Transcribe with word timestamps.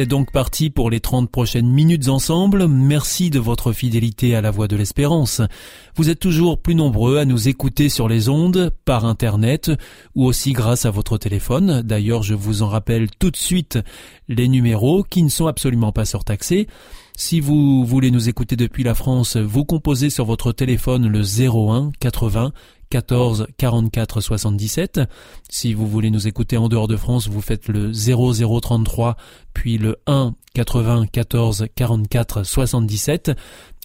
C'est 0.00 0.06
donc 0.06 0.32
parti 0.32 0.70
pour 0.70 0.88
les 0.88 1.00
30 1.00 1.30
prochaines 1.30 1.68
minutes 1.68 2.08
ensemble. 2.08 2.68
Merci 2.68 3.28
de 3.28 3.38
votre 3.38 3.74
fidélité 3.74 4.34
à 4.34 4.40
la 4.40 4.50
voix 4.50 4.66
de 4.66 4.74
l'espérance. 4.74 5.42
Vous 5.94 6.08
êtes 6.08 6.18
toujours 6.18 6.58
plus 6.58 6.74
nombreux 6.74 7.18
à 7.18 7.26
nous 7.26 7.48
écouter 7.48 7.90
sur 7.90 8.08
les 8.08 8.30
ondes, 8.30 8.72
par 8.86 9.04
Internet, 9.04 9.70
ou 10.14 10.24
aussi 10.24 10.54
grâce 10.54 10.86
à 10.86 10.90
votre 10.90 11.18
téléphone. 11.18 11.82
D'ailleurs, 11.82 12.22
je 12.22 12.32
vous 12.32 12.62
en 12.62 12.68
rappelle 12.68 13.10
tout 13.18 13.30
de 13.30 13.36
suite 13.36 13.78
les 14.26 14.48
numéros 14.48 15.02
qui 15.02 15.22
ne 15.22 15.28
sont 15.28 15.48
absolument 15.48 15.92
pas 15.92 16.06
surtaxés. 16.06 16.66
Si 17.14 17.38
vous 17.38 17.84
voulez 17.84 18.10
nous 18.10 18.30
écouter 18.30 18.56
depuis 18.56 18.84
la 18.84 18.94
France, 18.94 19.36
vous 19.36 19.66
composez 19.66 20.08
sur 20.08 20.24
votre 20.24 20.52
téléphone 20.52 21.08
le 21.08 21.20
01 21.20 21.90
80 22.00 22.52
14 22.90 23.46
44 23.56 24.20
77. 24.20 25.00
Si 25.48 25.74
vous 25.74 25.86
voulez 25.86 26.10
nous 26.10 26.26
écouter 26.28 26.56
en 26.56 26.68
dehors 26.68 26.88
de 26.88 26.96
France, 26.96 27.28
vous 27.28 27.40
faites 27.40 27.68
le 27.68 27.92
0033 27.92 29.16
puis 29.54 29.78
le 29.78 29.96
1 30.06 30.34
80 30.54 31.06
14 31.06 31.66
44 31.74 32.44
77. 32.44 33.32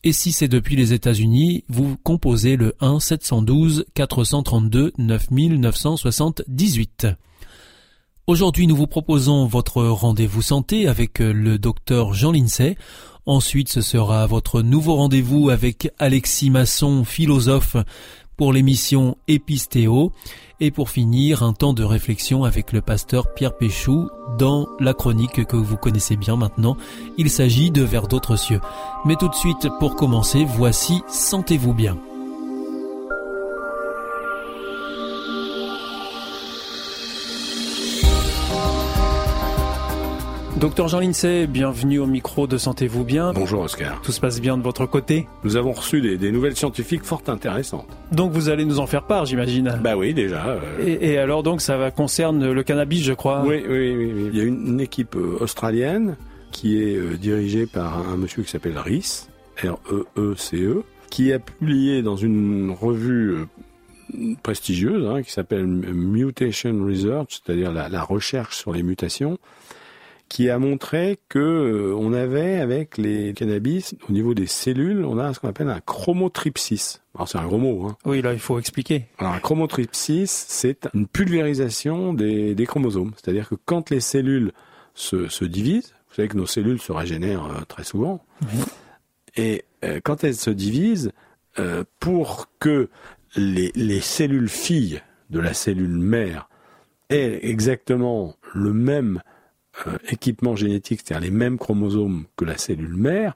Et 0.03 0.11
si 0.11 0.31
c'est 0.31 0.47
depuis 0.47 0.75
les 0.75 0.93
États-Unis, 0.93 1.63
vous 1.67 1.97
composez 2.03 2.57
le 2.57 2.75
1 2.79 2.99
712 2.99 3.85
432 3.93 4.93
9978. 4.97 7.07
Aujourd'hui, 8.27 8.65
nous 8.65 8.75
vous 8.75 8.87
proposons 8.87 9.45
votre 9.45 9.83
rendez-vous 9.83 10.41
santé 10.41 10.87
avec 10.87 11.19
le 11.19 11.59
docteur 11.59 12.15
Jean 12.15 12.31
Lincey. 12.31 12.75
Ensuite, 13.27 13.69
ce 13.69 13.81
sera 13.81 14.27
votre 14.27 14.61
nouveau 14.61 14.95
rendez-vous 14.95 15.49
avec 15.49 15.91
Alexis 15.97 16.51
Masson, 16.51 17.03
philosophe, 17.03 17.75
pour 18.37 18.53
l'émission 18.53 19.17
Épistéo 19.27 20.11
et 20.59 20.71
pour 20.71 20.89
finir 20.89 21.43
un 21.43 21.53
temps 21.53 21.73
de 21.73 21.83
réflexion 21.83 22.43
avec 22.43 22.71
le 22.71 22.81
pasteur 22.81 23.33
Pierre 23.33 23.57
Péchou 23.57 24.09
dans 24.37 24.67
la 24.79 24.93
chronique 24.93 25.45
que 25.45 25.57
vous 25.57 25.77
connaissez 25.77 26.15
bien 26.15 26.35
maintenant. 26.35 26.77
Il 27.17 27.29
s'agit 27.29 27.71
de 27.71 27.83
Vers 27.83 28.07
d'autres 28.07 28.35
cieux. 28.35 28.61
Mais 29.05 29.15
tout 29.15 29.29
de 29.29 29.35
suite, 29.35 29.67
pour 29.79 29.95
commencer, 29.95 30.45
voici 30.45 31.01
Sentez-vous 31.07 31.73
bien. 31.73 31.97
Docteur 40.57 40.87
Jean 40.87 41.01
Lincey, 41.01 41.47
bienvenue 41.47 41.99
au 41.99 42.05
micro 42.05 42.47
de 42.47 42.57
Sentez-vous 42.57 43.03
bien. 43.03 43.33
Bonjour 43.33 43.63
Oscar. 43.63 44.01
Tout 44.01 44.13
se 44.13 44.21
passe 44.21 44.39
bien 44.39 44.57
de 44.57 44.63
votre 44.63 44.85
côté? 44.85 45.27
Nous 45.43 45.57
avons 45.57 45.73
reçu 45.73 45.99
des, 45.99 46.31
nouvelles 46.31 46.55
scientifiques 46.55 47.03
fort 47.03 47.23
intéressantes. 47.27 47.89
Donc 48.13 48.31
vous 48.31 48.47
allez 48.47 48.63
nous 48.63 48.79
en 48.79 48.87
faire 48.87 49.03
part, 49.03 49.25
j'imagine 49.25 49.81
Bah 49.83 49.97
oui, 49.97 50.13
déjà. 50.13 50.45
Euh. 50.47 50.97
Et, 51.01 51.17
alors 51.17 51.43
donc 51.43 51.59
ça 51.59 51.75
va 51.75 51.91
concerne 51.91 52.49
le 52.53 52.63
cannabis, 52.63 53.03
je 53.03 53.11
crois 53.11 53.43
oui, 53.45 53.65
oui, 53.67 53.95
oui, 53.97 54.29
Il 54.31 54.37
y 54.37 54.41
a 54.41 54.45
une, 54.45 54.79
équipe 54.79 55.17
euh, 55.17 55.37
australienne 55.41 56.15
qui 56.53 56.81
est 56.81 56.95
euh, 56.95 57.17
dirigée 57.17 57.65
par 57.65 58.07
un, 58.07 58.15
monsieur 58.15 58.41
qui 58.43 58.49
s'appelle 58.49 58.77
RICE, 58.77 59.29
R-E-E-C-E, 59.61 60.83
qui 61.09 61.33
a 61.33 61.39
publié 61.39 62.01
dans 62.01 62.15
une 62.15 62.71
revue 62.71 63.39
prestigieuse 64.41 65.05
hein, 65.05 65.21
qui 65.21 65.31
s'appelle 65.31 65.65
Mutation 65.65 66.85
Research, 66.85 67.41
c'est-à-dire 67.43 67.73
la 67.73 68.03
recherche 68.03 68.55
sur 68.55 68.71
les 68.71 68.83
mutations, 68.83 69.37
qui 70.29 70.49
a 70.49 70.59
montré 70.59 71.19
que 71.29 71.39
euh, 71.39 71.95
on 71.95 72.13
avait 72.13 72.59
avec 72.59 72.97
les 72.97 73.33
cannabis 73.33 73.95
au 74.09 74.11
niveau 74.11 74.33
des 74.33 74.47
cellules, 74.47 75.05
on 75.05 75.17
a 75.17 75.33
ce 75.33 75.39
qu'on 75.39 75.49
appelle 75.49 75.69
un 75.69 75.81
chromotripsis. 75.81 77.01
Alors 77.15 77.27
c'est 77.27 77.37
un 77.37 77.45
gros 77.45 77.57
mot. 77.57 77.87
Hein. 77.87 77.97
Oui, 78.05 78.21
là 78.21 78.33
il 78.33 78.39
faut 78.39 78.59
expliquer. 78.59 79.05
Alors 79.17 79.33
un 79.33 79.39
chromotripsis, 79.39 80.27
c'est 80.27 80.87
une 80.93 81.07
pulvérisation 81.07 82.13
des, 82.13 82.55
des 82.55 82.65
chromosomes. 82.65 83.11
C'est-à-dire 83.15 83.49
que 83.49 83.55
quand 83.65 83.89
les 83.89 83.99
cellules 83.99 84.51
se, 84.93 85.27
se, 85.27 85.45
divisent, 85.45 85.93
vous 86.09 86.15
savez 86.15 86.27
que 86.27 86.37
nos 86.37 86.45
cellules 86.45 86.79
se 86.79 86.91
régénèrent 86.91 87.45
euh, 87.45 87.61
très 87.67 87.83
souvent, 87.83 88.23
et 89.35 89.65
euh, 89.83 89.99
quand 90.03 90.23
elles 90.23 90.35
se 90.35 90.49
divisent, 90.49 91.11
pour 92.01 92.49
que 92.59 92.89
les, 93.37 93.71
les 93.75 94.01
cellules 94.01 94.49
filles 94.49 95.01
de 95.29 95.39
la 95.39 95.53
cellule 95.53 95.97
mère 95.97 96.49
aient 97.09 97.39
exactement 97.43 98.35
le 98.53 98.73
même 98.73 99.21
équipement 100.09 100.55
génétique, 100.55 101.01
c'est-à-dire 101.03 101.29
les 101.29 101.35
mêmes 101.35 101.57
chromosomes 101.57 102.25
que 102.35 102.45
la 102.45 102.57
cellule 102.57 102.95
mère, 102.95 103.35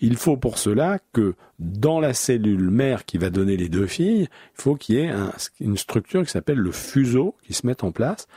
il 0.00 0.16
faut 0.16 0.36
pour 0.36 0.58
cela 0.58 0.98
que 1.12 1.34
dans 1.58 2.00
la 2.00 2.12
cellule 2.12 2.70
mère 2.70 3.04
qui 3.04 3.18
va 3.18 3.30
donner 3.30 3.56
les 3.56 3.68
deux 3.68 3.86
filles, 3.86 4.28
il 4.58 4.62
faut 4.62 4.74
qu'il 4.74 4.96
y 4.96 4.98
ait 4.98 5.12
une 5.60 5.76
structure 5.76 6.24
qui 6.24 6.30
s'appelle 6.30 6.58
le 6.58 6.72
fuseau 6.72 7.34
qui 7.44 7.54
se 7.54 7.66
mette 7.66 7.82
en 7.82 7.92
place. 7.92 8.28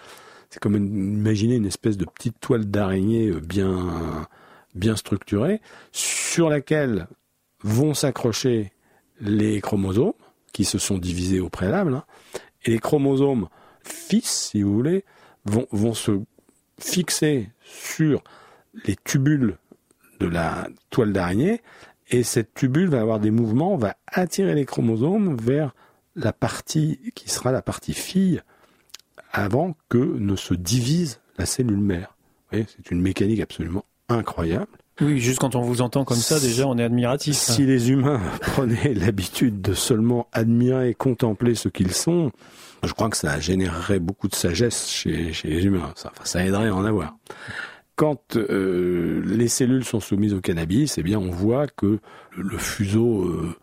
C'est 0.50 0.60
comme 0.60 0.76
imaginer 0.76 1.56
une 1.56 1.66
espèce 1.66 1.98
de 1.98 2.06
petite 2.06 2.40
toile 2.40 2.66
d'araignée 2.66 3.28
euh, 3.30 3.40
bien, 3.40 4.28
bien 4.74 4.96
structurée 4.96 5.62
sur 5.92 6.50
laquelle 6.50 7.08
vont 7.62 7.94
s'accrocher 7.94 8.72
les 9.22 9.62
chromosomes 9.62 10.14
qui 10.54 10.66
se 10.66 10.80
sont 10.80 10.98
divisés 10.98 11.40
au 11.40 11.50
préalable. 11.50 11.94
Hein. 11.94 12.04
et 12.66 12.72
les 12.72 12.80
chromosomes 12.80 13.48
fils, 13.84 14.50
si 14.52 14.64
vous 14.64 14.74
voulez, 14.74 15.04
vont, 15.46 15.68
vont 15.72 15.94
se 15.94 16.20
fixé 16.80 17.50
sur 17.64 18.24
les 18.86 18.96
tubules 18.96 19.58
de 20.20 20.28
la 20.28 20.68
toile 20.90 21.14
d'araignée, 21.14 21.62
et 22.10 22.24
cette 22.24 22.54
tubule 22.54 22.90
va 22.90 23.02
avoir 23.02 23.20
des 23.20 23.32
mouvements, 23.32 23.78
va 23.78 23.96
attirer 24.08 24.56
les 24.56 24.66
chromosomes 24.66 25.38
vers 25.38 25.76
la 26.16 26.34
partie 26.34 27.12
qui 27.16 27.30
sera 27.30 27.52
la 27.52 27.62
partie 27.62 27.94
fille 27.94 28.42
avant 29.32 29.76
que 29.90 29.98
ne 29.98 30.36
se 30.36 30.54
divise 30.54 31.22
la 31.38 31.46
cellule 31.46 31.80
mère. 31.80 32.16
c'est 32.52 32.90
une 32.92 33.02
mécanique 33.02 33.40
absolument 33.40 33.86
incroyable. 34.10 34.79
Oui, 35.02 35.20
juste 35.20 35.40
quand 35.40 35.56
on 35.56 35.62
vous 35.62 35.82
entend 35.82 36.04
comme 36.04 36.18
ça, 36.18 36.40
déjà, 36.40 36.68
on 36.68 36.78
est 36.78 36.84
admiratif. 36.84 37.36
Si 37.36 37.66
les 37.66 37.92
humains 37.92 38.22
prenaient 38.42 38.94
l'habitude 38.94 39.62
de 39.62 39.74
seulement 39.74 40.28
admirer 40.34 40.90
et 40.90 40.94
contempler 40.94 41.56
ce 41.56 41.70
qu'ils 41.70 41.94
sont, 41.94 42.32
je 42.84 42.92
crois 42.94 43.10
que 43.10 43.18
ça 43.18 43.40
générerait 43.40 44.00
beaucoup 44.00 44.28
de 44.28 44.36
sagesse 44.36 44.90
chez, 44.90 45.32
les 45.44 45.66
humains. 45.66 45.92
Ça, 45.96 46.12
ça 46.24 46.46
aiderait 46.46 46.68
à 46.68 46.76
en 46.76 46.86
avoir. 46.86 47.16
Quand 47.96 48.36
euh, 48.36 49.22
les 49.26 49.48
cellules 49.48 49.86
sont 49.86 50.00
soumises 50.00 50.34
au 50.34 50.42
cannabis, 50.42 50.98
eh 50.98 51.04
bien, 51.04 51.20
on 51.20 51.32
voit 51.32 51.68
que 51.68 52.00
le 52.38 52.58
fuseau 52.58 53.24
euh, 53.24 53.56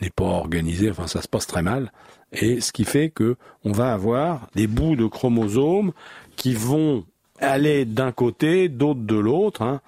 n'est 0.00 0.10
pas 0.10 0.24
organisé. 0.24 0.90
Enfin, 0.90 1.06
ça 1.06 1.22
se 1.22 1.28
passe 1.28 1.46
très 1.46 1.62
mal. 1.62 1.92
Et 2.32 2.60
ce 2.60 2.72
qui 2.72 2.84
fait 2.84 3.10
que 3.10 3.36
on 3.64 3.72
va 3.72 3.92
avoir 3.92 4.48
des 4.54 4.66
bouts 4.66 4.96
de 4.96 5.06
chromosomes 5.06 5.92
qui 6.36 6.54
vont 6.54 7.04
aller 7.40 7.84
d'un 7.84 8.12
côté, 8.12 8.68
d'autres 8.68 9.02
de 9.02 9.16
l'autre. 9.16 9.62
Hein, 9.62 9.80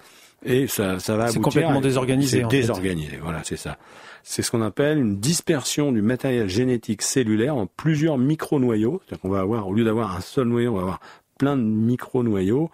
et 0.45 0.67
ça, 0.67 0.99
ça 0.99 1.15
va 1.15 1.29
C'est 1.29 1.39
complètement 1.39 1.81
désorganisé. 1.81 2.41
C'est 2.41 2.47
désorganisé, 2.47 3.17
voilà, 3.21 3.41
c'est 3.43 3.57
ça. 3.57 3.77
C'est 4.23 4.41
ce 4.41 4.51
qu'on 4.51 4.61
appelle 4.61 4.97
une 4.97 5.19
dispersion 5.19 5.91
du 5.91 6.01
matériel 6.01 6.49
génétique 6.49 7.01
cellulaire 7.01 7.55
en 7.55 7.65
plusieurs 7.65 8.17
micro-noyaux. 8.17 9.01
C'est-à-dire 9.01 9.21
qu'on 9.21 9.29
va 9.29 9.39
avoir, 9.39 9.67
au 9.67 9.73
lieu 9.73 9.83
d'avoir 9.83 10.15
un 10.15 10.21
seul 10.21 10.47
noyau, 10.47 10.71
on 10.71 10.75
va 10.75 10.81
avoir 10.81 10.99
plein 11.37 11.55
de 11.55 11.63
micro-noyaux 11.63 12.69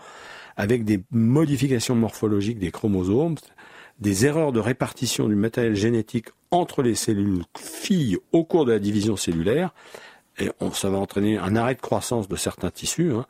avec 0.57 0.83
des 0.83 1.03
modifications 1.11 1.95
morphologiques 1.95 2.59
des 2.59 2.71
chromosomes, 2.71 3.35
des 3.99 4.25
erreurs 4.25 4.51
de 4.51 4.59
répartition 4.59 5.27
du 5.27 5.35
matériel 5.35 5.75
génétique 5.75 6.27
entre 6.51 6.81
les 6.81 6.95
cellules 6.95 7.43
filles 7.57 8.17
au 8.31 8.43
cours 8.43 8.65
de 8.65 8.71
la 8.71 8.79
division 8.79 9.15
cellulaire. 9.15 9.73
Et 10.39 10.49
on, 10.59 10.71
ça 10.71 10.89
va 10.89 10.97
entraîner 10.97 11.37
un 11.37 11.55
arrêt 11.55 11.75
de 11.75 11.81
croissance 11.81 12.27
de 12.27 12.35
certains 12.35 12.71
tissus. 12.71 13.11
Hein. 13.11 13.25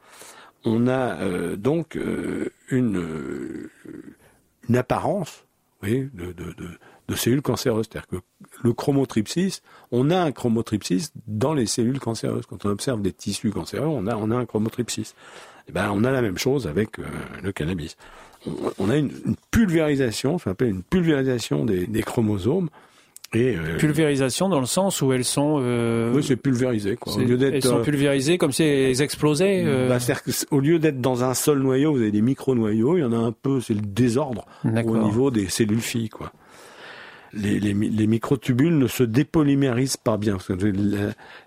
On 0.66 0.88
a 0.88 1.20
euh, 1.22 1.56
donc 1.58 1.98
euh, 1.98 2.54
une, 2.70 2.98
euh, 2.98 3.70
une 4.70 4.76
apparence 4.76 5.46
oui, 5.84 6.10
de, 6.14 7.16
cellules 7.16 7.42
cancéreuses. 7.42 7.88
C'est-à-dire 7.92 8.08
que 8.08 8.16
le 8.64 8.74
chromotripsis, 8.74 9.62
on 9.92 10.10
a 10.10 10.18
un 10.18 10.32
chromotripsis 10.32 11.12
dans 11.28 11.54
les 11.54 11.66
cellules 11.66 12.00
cancéreuses. 12.00 12.46
Quand 12.46 12.66
on 12.66 12.70
observe 12.70 13.02
des 13.02 13.12
tissus 13.12 13.52
cancéreux, 13.52 13.88
on 13.88 14.08
a, 14.08 14.16
un 14.16 14.46
chromotripsis. 14.46 15.14
Et 15.66 15.70
eh 15.70 15.72
ben, 15.72 15.92
on 15.94 16.04
a 16.04 16.12
la 16.12 16.22
même 16.22 16.38
chose 16.38 16.68
avec 16.68 17.00
euh, 17.00 17.04
le 17.42 17.52
cannabis. 17.52 17.96
On, 18.78 18.90
a 18.90 18.98
une, 18.98 19.12
pulvérisation, 19.52 20.38
ce 20.38 20.46
qu'on 20.46 20.52
appelle 20.52 20.70
une 20.70 20.84
pulvérisation 20.84 21.64
des 21.64 22.04
chromosomes. 22.04 22.70
Et, 23.34 23.56
euh, 23.56 23.78
pulvérisation 23.78 24.48
dans 24.50 24.60
le 24.60 24.66
sens 24.66 25.02
où 25.02 25.12
elles 25.12 25.24
sont. 25.24 25.60
Euh, 25.62 26.14
oui, 26.14 26.24
c'est 26.24 26.36
pulvérisé. 26.36 26.96
Quoi. 26.96 27.16
Au 27.16 27.20
lieu 27.20 27.38
d'être, 27.38 27.56
elles 27.56 27.64
sont 27.64 27.82
pulvérisées 27.82 28.38
comme 28.38 28.52
si 28.52 28.64
elles 28.64 29.02
explosaient. 29.02 29.64
Bah, 29.88 30.00
c'est-à-dire 30.00 30.24
qu'au 30.50 30.60
lieu 30.60 30.80
d'être 30.80 31.02
dans 31.02 31.24
un 31.24 31.34
seul 31.34 31.60
noyau, 31.60 31.94
vous 31.94 32.02
avez 32.02 32.12
des 32.12 32.22
micro-noyaux. 32.22 32.98
Il 32.98 33.02
y 33.02 33.04
en 33.04 33.14
a 33.14 33.18
un 33.18 33.32
peu, 33.32 33.60
c'est 33.62 33.74
le 33.74 33.82
désordre 33.82 34.46
au 34.64 34.98
niveau 34.98 35.32
des 35.32 35.48
cellules 35.48 35.82
filles, 35.82 36.10
quoi. 36.10 36.32
Les, 37.34 37.60
les, 37.60 37.74
les, 37.74 38.08
microtubules 38.08 38.78
ne 38.78 38.88
se 38.88 39.04
dépolymérisent 39.04 39.98
pas 39.98 40.18
bien. 40.18 40.38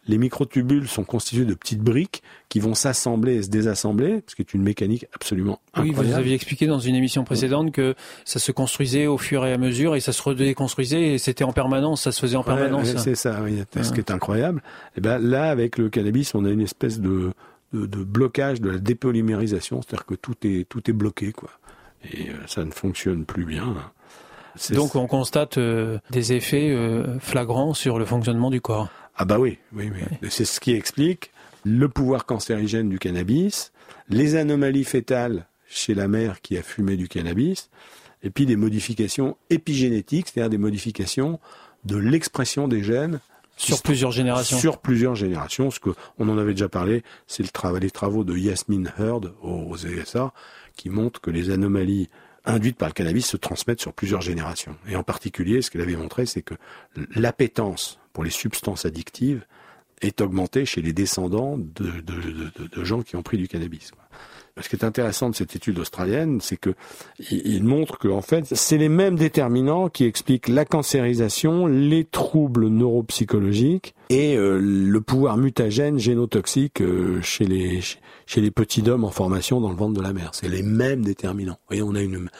Les 0.07 0.19
microtubules 0.19 0.89
sont 0.89 1.05
constitués 1.05 1.45
de 1.45 1.55
petites 1.55 1.81
briques 1.81 2.23
qui 2.49 2.61
vont 2.61 2.75
s'assembler 2.75 3.37
et 3.37 3.43
se 3.43 3.51
désassembler, 3.51 4.23
ce 4.27 4.35
qui 4.35 4.43
est 4.43 4.55
une 4.55 4.63
mécanique 4.63 5.07
absolument 5.15 5.61
incroyable. 5.75 5.99
Oui, 6.01 6.07
vous 6.07 6.15
aviez 6.17 6.35
expliqué 6.35 6.67
dans 6.67 6.81
une 6.81 6.95
émission 6.95 7.25
précédente 7.25 7.73
que 7.73 7.95
ça 8.25 8.39
se 8.39 8.53
construisait 8.53 9.07
au 9.07 9.19
fur 9.19 9.47
et 9.47 9.53
à 9.53 9.59
mesure 9.59 9.95
et 9.95 10.01
ça 10.01 10.13
se 10.13 10.23
redéconstruisait 10.23 11.15
et 11.15 11.19
c'était 11.19 11.45
en 11.45 11.53
permanence, 11.53 12.03
ça 12.03 12.13
se 12.13 12.21
faisait 12.21 12.37
en 12.37 12.45
permanence. 12.45 12.97
c'est 12.97 13.15
ça, 13.15 13.41
oui. 13.43 13.63
ce 13.81 13.93
qui 13.93 14.01
est 14.01 14.11
incroyable. 14.11 14.63
Et 14.97 15.01
ben 15.01 15.19
là, 15.19 15.51
avec 15.51 15.79
le 15.79 15.89
cannabis, 15.89 16.35
on 16.35 16.45
a 16.45 16.51
une 16.51 16.63
espèce 16.63 17.01
de, 17.01 17.33
de, 17.73 17.87
de 17.87 18.05
blocage 18.05 18.61
de 18.61 18.71
la 18.71 18.79
dépolymérisation, 18.79 19.83
c'est-à-dire 19.83 20.07
que 20.07 20.15
tout 20.15 20.35
est 20.43 20.69
tout 20.69 20.91
est 20.91 20.95
bloqué, 20.95 21.33
quoi. 21.33 21.51
Et 22.13 22.29
euh, 22.29 22.35
ça 22.47 22.65
ne 22.65 22.71
fonctionne 22.71 23.25
plus 23.25 23.45
bien. 23.45 23.75
Donc 24.73 24.97
on 24.97 25.07
constate 25.07 25.59
euh, 25.59 25.99
des 26.11 26.33
effets 26.33 26.71
euh, 26.71 27.19
flagrants 27.19 27.75
sur 27.75 27.99
le 27.99 28.05
fonctionnement 28.05 28.51
du 28.51 28.61
corps. 28.61 28.89
Ah 29.17 29.25
bah 29.25 29.39
oui, 29.39 29.59
oui, 29.73 29.91
oui. 29.93 30.29
C'est 30.31 30.45
ce 30.45 30.61
qui 30.61 30.73
explique 30.73 31.31
le 31.65 31.89
pouvoir 31.89 32.27
cancérigène 32.27 32.89
du 32.89 32.99
cannabis, 32.99 33.73
les 34.09 34.37
anomalies 34.37 34.85
fétales 34.85 35.47
chez 35.69 35.95
la 35.95 36.07
mère 36.07 36.41
qui 36.41 36.57
a 36.57 36.63
fumé 36.63 36.97
du 36.97 37.09
cannabis, 37.09 37.71
et 38.23 38.31
puis 38.31 38.47
des 38.47 38.57
modifications 38.57 39.37
épigénétiques, 39.51 40.29
c'est-à-dire 40.29 40.51
des 40.51 40.59
modifications 40.59 41.41
de 41.85 41.97
l'expression 41.97 42.69
des 42.69 42.83
gènes 42.83 43.21
sur 43.57 43.83
plusieurs 43.83 44.13
générations. 44.13 44.59
Sur 44.59 44.79
plusieurs 44.79 45.15
générations, 45.15 45.71
ce 45.71 45.81
que 45.81 45.91
on 46.19 46.29
en 46.29 46.37
avait 46.39 46.53
déjà 46.53 46.69
parlé, 46.69 47.03
c'est 47.27 47.43
le 47.43 47.49
travail, 47.49 47.81
les 47.81 47.91
travaux 47.91 48.23
de 48.23 48.37
Yasmin 48.37 48.85
Heard 48.99 49.33
aux 49.43 49.77
USA 49.77 50.33
qui 50.77 50.91
montrent 50.91 51.21
que 51.21 51.31
les 51.31 51.51
anomalies 51.51 52.11
induites 52.47 52.77
par 52.77 52.89
le 52.89 52.95
cannabis 52.95 53.27
se 53.27 53.37
transmettent 53.37 53.81
sur 53.81 53.93
plusieurs 53.93 54.21
générations. 54.21 54.77
Et 54.89 54.97
en 54.97 55.03
particulier, 55.03 55.63
ce 55.63 55.71
qu'elle 55.71 55.83
avait 55.83 55.97
montré, 55.97 56.27
c'est 56.27 56.43
que 56.43 56.55
l'appétence 57.15 57.99
pour 58.13 58.25
les 58.25 58.31
substances 58.31 58.87
addictives 58.87 59.45
est 60.01 60.21
augmentée 60.21 60.65
chez 60.65 60.83
les 60.83 60.93
descendants 60.93 61.57
de, 61.59 62.01
de, 62.01 62.85
gens 62.85 63.03
qui 63.03 63.17
ont 63.17 63.23
pris 63.23 63.39
du 63.39 63.49
cannabis. 63.49 63.93
Ce 64.59 64.71
qui 64.71 64.77
est 64.77 64.85
intéressant 64.85 65.29
de 65.29 65.35
cette 65.35 65.55
étude 65.55 65.79
australienne, 65.79 66.41
c'est 66.41 66.57
que 66.57 66.75
il 67.31 67.63
montre 67.63 67.99
que 67.99 68.09
en 68.09 68.23
fait, 68.23 68.55
c'est 68.55 68.79
les 68.79 68.89
mêmes 68.89 69.17
déterminants 69.17 69.91
qui 69.91 70.05
expliquent 70.05 70.49
la 70.49 70.65
cancérisation, 70.65 71.67
les 71.67 72.05
troubles 72.05 72.69
neuropsychologiques 72.69 73.95
et 74.09 74.35
euh, 74.37 74.59
le 74.59 75.01
pouvoir 75.03 75.37
mutagène 75.37 75.99
génotoxique 75.99 76.81
euh, 76.81 77.21
chez 77.21 77.45
les 77.45 77.81
chez 78.25 78.41
les 78.41 78.51
petits 78.51 78.89
hommes 78.89 79.05
en 79.05 79.11
formation 79.11 79.61
dans 79.61 79.69
le 79.69 79.77
ventre 79.77 79.93
de 79.93 80.03
la 80.03 80.15
mère. 80.15 80.31
C'est 80.33 80.49
les 80.49 80.63
mêmes 80.63 81.05
déterminants. 81.05 81.59
Vous 81.69 81.77
voyez, 81.77 81.83
on 81.83 81.95
a 81.95 82.01
une 82.01 82.31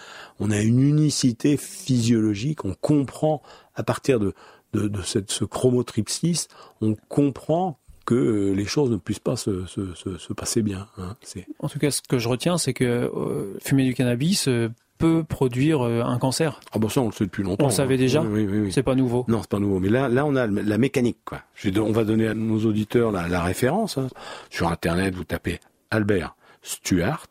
on 0.41 0.51
a 0.51 0.61
une 0.63 0.81
unicité 0.81 1.59
physiologique. 1.59 2.65
On 2.65 2.75
comprend 2.75 3.43
à 3.75 3.83
partir 3.83 4.21
de 4.21 4.33
de, 4.73 4.89
de 4.89 5.03
cette, 5.03 5.31
ce 5.31 5.45
chromotripsis, 5.45 6.49
on 6.81 6.97
comprend 7.09 7.79
que 8.07 8.15
euh, 8.15 8.53
les 8.53 8.65
choses 8.65 8.91
ne 8.91 8.97
puissent 8.97 9.19
pas 9.19 9.37
se, 9.37 9.67
se, 9.67 9.95
se, 9.95 10.33
passer 10.33 10.63
bien. 10.63 10.87
Hein. 10.97 11.17
En 11.59 11.69
tout 11.69 11.79
cas, 11.79 11.91
ce 11.91 12.01
que 12.01 12.19
je 12.19 12.29
retiens, 12.29 12.57
c'est 12.57 12.73
que 12.73 12.85
euh, 12.85 13.59
fumer 13.61 13.85
du 13.85 13.93
cannabis 13.93 14.49
euh, 14.49 14.71
peut 14.97 15.25
produire 15.25 15.83
un 15.83 16.19
cancer. 16.19 16.61
Ah 16.73 16.79
bon 16.79 16.89
ça 16.89 17.03
on 17.03 17.07
le 17.07 17.13
sait 17.13 17.25
depuis 17.25 17.43
longtemps. 17.43 17.65
On 17.65 17.69
le 17.69 17.75
savait 17.75 17.97
hein. 17.97 17.99
déjà. 17.99 18.23
Oui, 18.23 18.47
oui, 18.51 18.61
oui, 18.61 18.73
c'est 18.73 18.83
pas 18.83 18.95
nouveau. 18.95 19.27
Non 19.29 19.43
c'est 19.43 19.51
pas 19.51 19.59
nouveau. 19.59 19.79
Mais 19.79 19.91
là 19.91 20.09
là 20.09 20.25
on 20.25 20.35
a 20.37 20.47
la 20.47 20.79
mécanique 20.79 21.19
quoi. 21.27 21.43
on 21.77 21.93
va 21.93 22.05
donner 22.05 22.29
à 22.29 22.35
nos 22.35 22.65
auditeurs 22.65 23.13
la, 23.13 23.29
la 23.29 23.43
référence. 23.43 23.99
Hein. 23.99 24.09
Sur 24.49 24.69
internet 24.69 25.15
vous 25.15 25.25
tapez 25.25 25.61
Albert 25.91 26.35
Stuart 26.63 27.27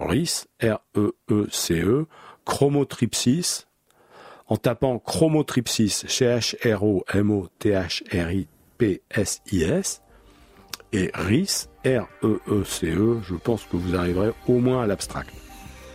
RIS 0.00 0.46
R 0.60 0.80
E 0.96 1.12
E 1.30 1.46
C 1.52 1.80
E 1.82 2.06
chromotripsis 2.44 3.68
en 4.48 4.56
tapant 4.56 4.98
chromotripsis 4.98 6.04
chez 6.08 6.40
P-S-I-S, 8.82 10.02
et 10.92 11.12
RIS, 11.14 11.68
R-E-E-C-E, 11.84 12.98
e, 12.98 13.20
je 13.22 13.34
pense 13.36 13.62
que 13.62 13.76
vous 13.76 13.94
arriverez 13.94 14.32
au 14.48 14.58
moins 14.58 14.82
à 14.82 14.86
l'abstract. 14.88 15.30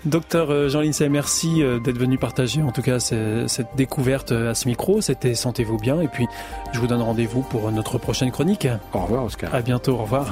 Docteur 0.06 0.52
euh, 0.52 0.70
Jean 0.70 0.80
Lincey, 0.80 1.10
merci 1.10 1.62
euh, 1.62 1.80
d'être 1.80 1.98
venu 1.98 2.18
partager 2.18 2.62
en 2.62 2.72
tout 2.72 2.82
cas 2.82 3.00
cette 3.00 3.68
découverte 3.76 4.32
euh, 4.32 4.52
à 4.52 4.54
ce 4.54 4.70
micro. 4.70 5.02
C'était 5.02 5.36
Sentez-vous 5.36 5.78
bien 5.78 6.00
et 6.00 6.08
puis 6.08 6.28
je 6.72 6.80
vous 6.80 6.88
donne 6.88 7.02
rendez-vous 7.02 7.42
pour 7.42 7.70
notre 7.74 7.98
prochaine 7.98 8.32
chronique. 8.32 8.68
Au 8.94 9.00
revoir 9.00 9.26
Oscar. 9.26 9.54
À 9.54 9.62
bientôt, 9.62 9.96
au 9.96 10.04
revoir. 10.04 10.32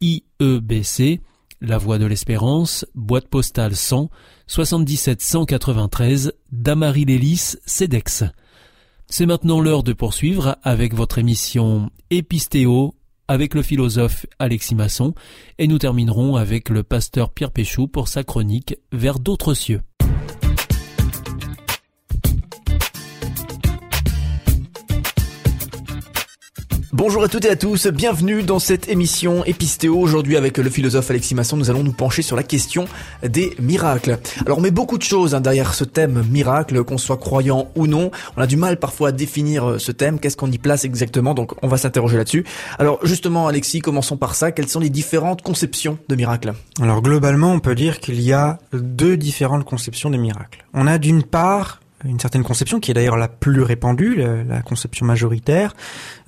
IEBC, 0.00 1.20
La 1.60 1.78
Voie 1.78 1.98
de 1.98 2.06
l'Espérance, 2.06 2.86
boîte 2.94 3.28
postale 3.28 3.74
100, 3.74 4.10
77 4.46 5.20
193, 5.20 6.32
Damary 6.52 7.04
Lélis, 7.04 7.56
CEDEX. 7.66 8.24
C'est 9.06 9.26
maintenant 9.26 9.60
l'heure 9.60 9.82
de 9.82 9.92
poursuivre 9.92 10.56
avec 10.62 10.94
votre 10.94 11.18
émission 11.18 11.90
Épistéo 12.10 12.94
avec 13.28 13.54
le 13.54 13.62
philosophe 13.62 14.26
Alexis 14.38 14.74
Masson 14.74 15.14
et 15.58 15.66
nous 15.66 15.78
terminerons 15.78 16.36
avec 16.36 16.70
le 16.70 16.82
pasteur 16.82 17.30
Pierre 17.30 17.52
Péchou 17.52 17.86
pour 17.86 18.08
sa 18.08 18.24
chronique 18.24 18.76
Vers 18.92 19.18
d'autres 19.18 19.54
cieux. 19.54 19.82
Bonjour 26.94 27.22
à 27.22 27.28
toutes 27.28 27.44
et 27.44 27.50
à 27.50 27.56
tous, 27.56 27.86
bienvenue 27.88 28.42
dans 28.42 28.58
cette 28.58 28.88
émission 28.88 29.44
Épistéo. 29.44 29.98
Aujourd'hui 29.98 30.38
avec 30.38 30.56
le 30.56 30.70
philosophe 30.70 31.10
Alexis 31.10 31.34
Masson, 31.34 31.58
nous 31.58 31.68
allons 31.68 31.82
nous 31.82 31.92
pencher 31.92 32.22
sur 32.22 32.34
la 32.34 32.42
question 32.42 32.86
des 33.22 33.54
miracles. 33.60 34.18
Alors 34.46 34.56
on 34.56 34.60
met 34.62 34.70
beaucoup 34.70 34.96
de 34.96 35.02
choses 35.02 35.34
hein, 35.34 35.42
derrière 35.42 35.74
ce 35.74 35.84
thème 35.84 36.24
miracle, 36.30 36.82
qu'on 36.84 36.96
soit 36.96 37.18
croyant 37.18 37.70
ou 37.76 37.86
non. 37.86 38.10
On 38.38 38.40
a 38.40 38.46
du 38.46 38.56
mal 38.56 38.78
parfois 38.78 39.10
à 39.10 39.12
définir 39.12 39.68
euh, 39.68 39.78
ce 39.78 39.92
thème, 39.92 40.18
qu'est-ce 40.18 40.38
qu'on 40.38 40.50
y 40.50 40.56
place 40.56 40.86
exactement, 40.86 41.34
donc 41.34 41.52
on 41.62 41.68
va 41.68 41.76
s'interroger 41.76 42.16
là-dessus. 42.16 42.46
Alors 42.78 43.04
justement 43.04 43.48
Alexis, 43.48 43.80
commençons 43.80 44.16
par 44.16 44.34
ça, 44.34 44.50
quelles 44.50 44.68
sont 44.68 44.80
les 44.80 44.88
différentes 44.88 45.42
conceptions 45.42 45.98
de 46.08 46.16
miracles? 46.16 46.54
Alors 46.80 47.02
globalement 47.02 47.52
on 47.52 47.60
peut 47.60 47.74
dire 47.74 48.00
qu'il 48.00 48.18
y 48.22 48.32
a 48.32 48.60
deux 48.72 49.18
différentes 49.18 49.64
conceptions 49.64 50.08
des 50.08 50.18
miracles. 50.18 50.64
On 50.72 50.86
a 50.86 50.96
d'une 50.96 51.22
part 51.22 51.80
une 52.04 52.20
certaine 52.20 52.44
conception 52.44 52.78
qui 52.78 52.92
est 52.92 52.94
d'ailleurs 52.94 53.16
la 53.16 53.28
plus 53.28 53.62
répandue, 53.62 54.16
la, 54.16 54.62
conception 54.62 55.06
majoritaire 55.06 55.74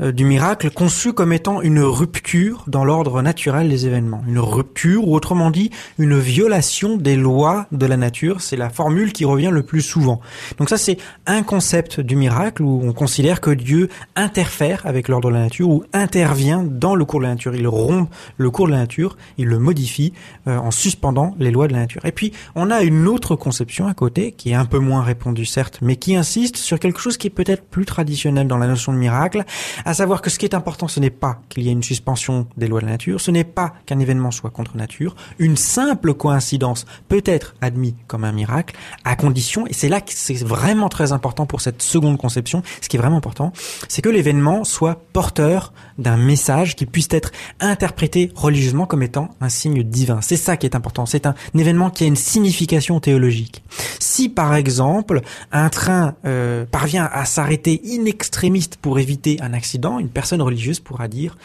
euh, 0.01 0.13
du 0.13 0.25
miracle, 0.25 0.71
conçu 0.71 1.13
comme 1.13 1.33
étant 1.33 1.61
une 1.61 1.81
rupture 1.81 2.65
dans 2.67 2.85
l'ordre 2.85 3.23
naturel 3.23 3.69
des 3.69 3.87
événements. 3.87 4.23
Une 4.27 4.39
rupture, 4.39 5.07
ou 5.07 5.15
autrement 5.15 5.51
dit, 5.51 5.71
une 5.99 6.19
violation 6.19 6.97
des 6.97 7.17
lois 7.17 7.67
de 7.71 7.87
la 7.87 7.97
nature. 7.97 8.41
C'est 8.41 8.57
la 8.57 8.71
formule 8.71 9.13
qui 9.13 9.25
revient 9.25 9.51
le 9.53 9.63
plus 9.63 9.83
souvent. 9.83 10.21
Donc 10.59 10.69
ça, 10.69 10.79
c'est 10.79 10.97
un 11.27 11.43
concept 11.43 12.01
du 12.01 12.17
miracle 12.17 12.63
où 12.63 12.81
on 12.83 12.93
considère 12.93 13.41
que 13.41 13.51
Dieu 13.51 13.89
interfère 14.17 14.87
avec 14.87 15.09
l'ordre 15.09 15.29
de 15.29 15.35
la 15.35 15.43
nature 15.43 15.69
ou 15.69 15.85
intervient 15.93 16.65
dans 16.65 16.95
le 16.95 17.05
cours 17.05 17.21
de 17.21 17.25
la 17.25 17.31
nature. 17.31 17.55
Il 17.55 17.69
rompt 17.69 18.09
le 18.39 18.51
cours 18.51 18.67
de 18.67 18.73
la 18.73 18.79
nature, 18.79 19.17
il 19.39 19.47
le 19.47 19.59
modifie 19.59 20.13
euh, 20.49 20.57
en 20.57 20.71
suspendant 20.71 21.35
les 21.39 21.51
lois 21.51 21.69
de 21.69 21.73
la 21.73 21.81
nature. 21.81 22.05
Et 22.05 22.13
puis, 22.13 22.33
on 22.55 22.71
a 22.71 22.83
une 22.83 23.07
autre 23.07 23.37
conception 23.37 23.87
à 23.87 23.95
côté 23.95 24.33
qui 24.33 24.51
est 24.51 24.55
un 24.55 24.65
peu 24.65 24.79
moins 24.79 25.03
répandue 25.03 25.45
mais 25.83 25.97
qui 25.97 26.17
insiste 26.17 26.57
sur 26.57 26.79
quelque 26.79 27.01
chose 27.01 27.17
qui 27.17 27.27
est 27.27 27.31
peut-être 27.31 27.65
plus 27.65 27.85
traditionnel 27.85 28.47
dans 28.47 28.59
la 28.59 28.67
notion 28.67 28.93
de 28.93 28.99
miracle, 28.99 29.45
à 29.85 29.95
savoir 29.95 30.23
que 30.23 30.31
ce 30.31 30.39
qui 30.39 30.47
est 30.47 30.55
important, 30.55 30.89
ce 30.89 31.01
n'est 31.01 31.11
pas 31.11 31.41
qu'il 31.49 31.65
y 31.65 31.69
ait 31.69 31.73
une 31.73 31.83
suspension 31.83 32.47
des 32.57 32.69
lois 32.69 32.81
de 32.81 32.87
la 32.87 32.93
nature, 32.93 33.21
ce 33.21 33.31
n'est 33.31 33.45
pas 33.45 33.75
qu'un 33.87 33.99
événement 33.99 34.31
soit 34.31 34.51
contre 34.51 34.77
nature, 34.77 35.15
une 35.39 35.57
simple 35.57 36.15
coïncidence 36.15 36.87
peut 37.09 37.23
être 37.25 37.55
admise 37.61 37.95
comme 38.07 38.25
un 38.25 38.33
miracle, 38.33 38.77
à 39.05 39.17
condition, 39.17 39.67
et 39.67 39.73
c'est 39.73 39.89
là 39.89 40.01
que 40.01 40.13
c'est 40.15 40.43
vraiment 40.45 40.89
très 40.89 41.13
important 41.13 41.47
pour 41.47 41.61
cette 41.61 41.83
seconde 41.83 42.19
conception, 42.19 42.63
ce 42.81 42.89
qui 42.89 42.97
est 42.97 43.01
vraiment 43.01 43.17
important, 43.17 43.53
c'est 43.89 44.03
que 44.03 44.09
l'événement 44.09 44.65
soit 44.65 45.03
porteur 45.13 45.73
d'un 45.99 46.17
message 46.17 46.77
qui 46.77 46.87
puisse 46.87 47.09
être 47.11 47.31
interprété 47.61 48.33
religieusement 48.35 48.87
comme 48.87 49.03
étant 49.03 49.31
un 49.41 49.49
signe 49.49 49.83
divin. 49.83 50.21
C'est 50.21 50.37
ça 50.37 50.57
qui 50.57 50.67
est 50.67 50.75
important. 50.75 51.07
C'est 51.07 51.27
un, 51.27 51.35
événement 51.55 51.91
qui 51.91 52.05
a 52.05 52.07
une 52.07 52.17
signification 52.17 53.01
théologique. 53.01 53.63
Si 53.99 54.29
par 54.29 54.55
exemple 54.55 55.21
un 55.53 55.69
train 55.69 56.15
euh, 56.25 56.65
parvient 56.65 57.09
à 57.13 57.25
s'arrêter 57.25 57.81
in 57.85 58.05
extrémiste 58.05 58.77
pour 58.77 58.99
éviter 58.99 59.41
un 59.41 59.53
accident, 59.53 59.99
une 59.99 60.09
personne 60.09 60.43
religieuse 60.43 60.81
pourra 60.81 61.09
dire 61.09 61.37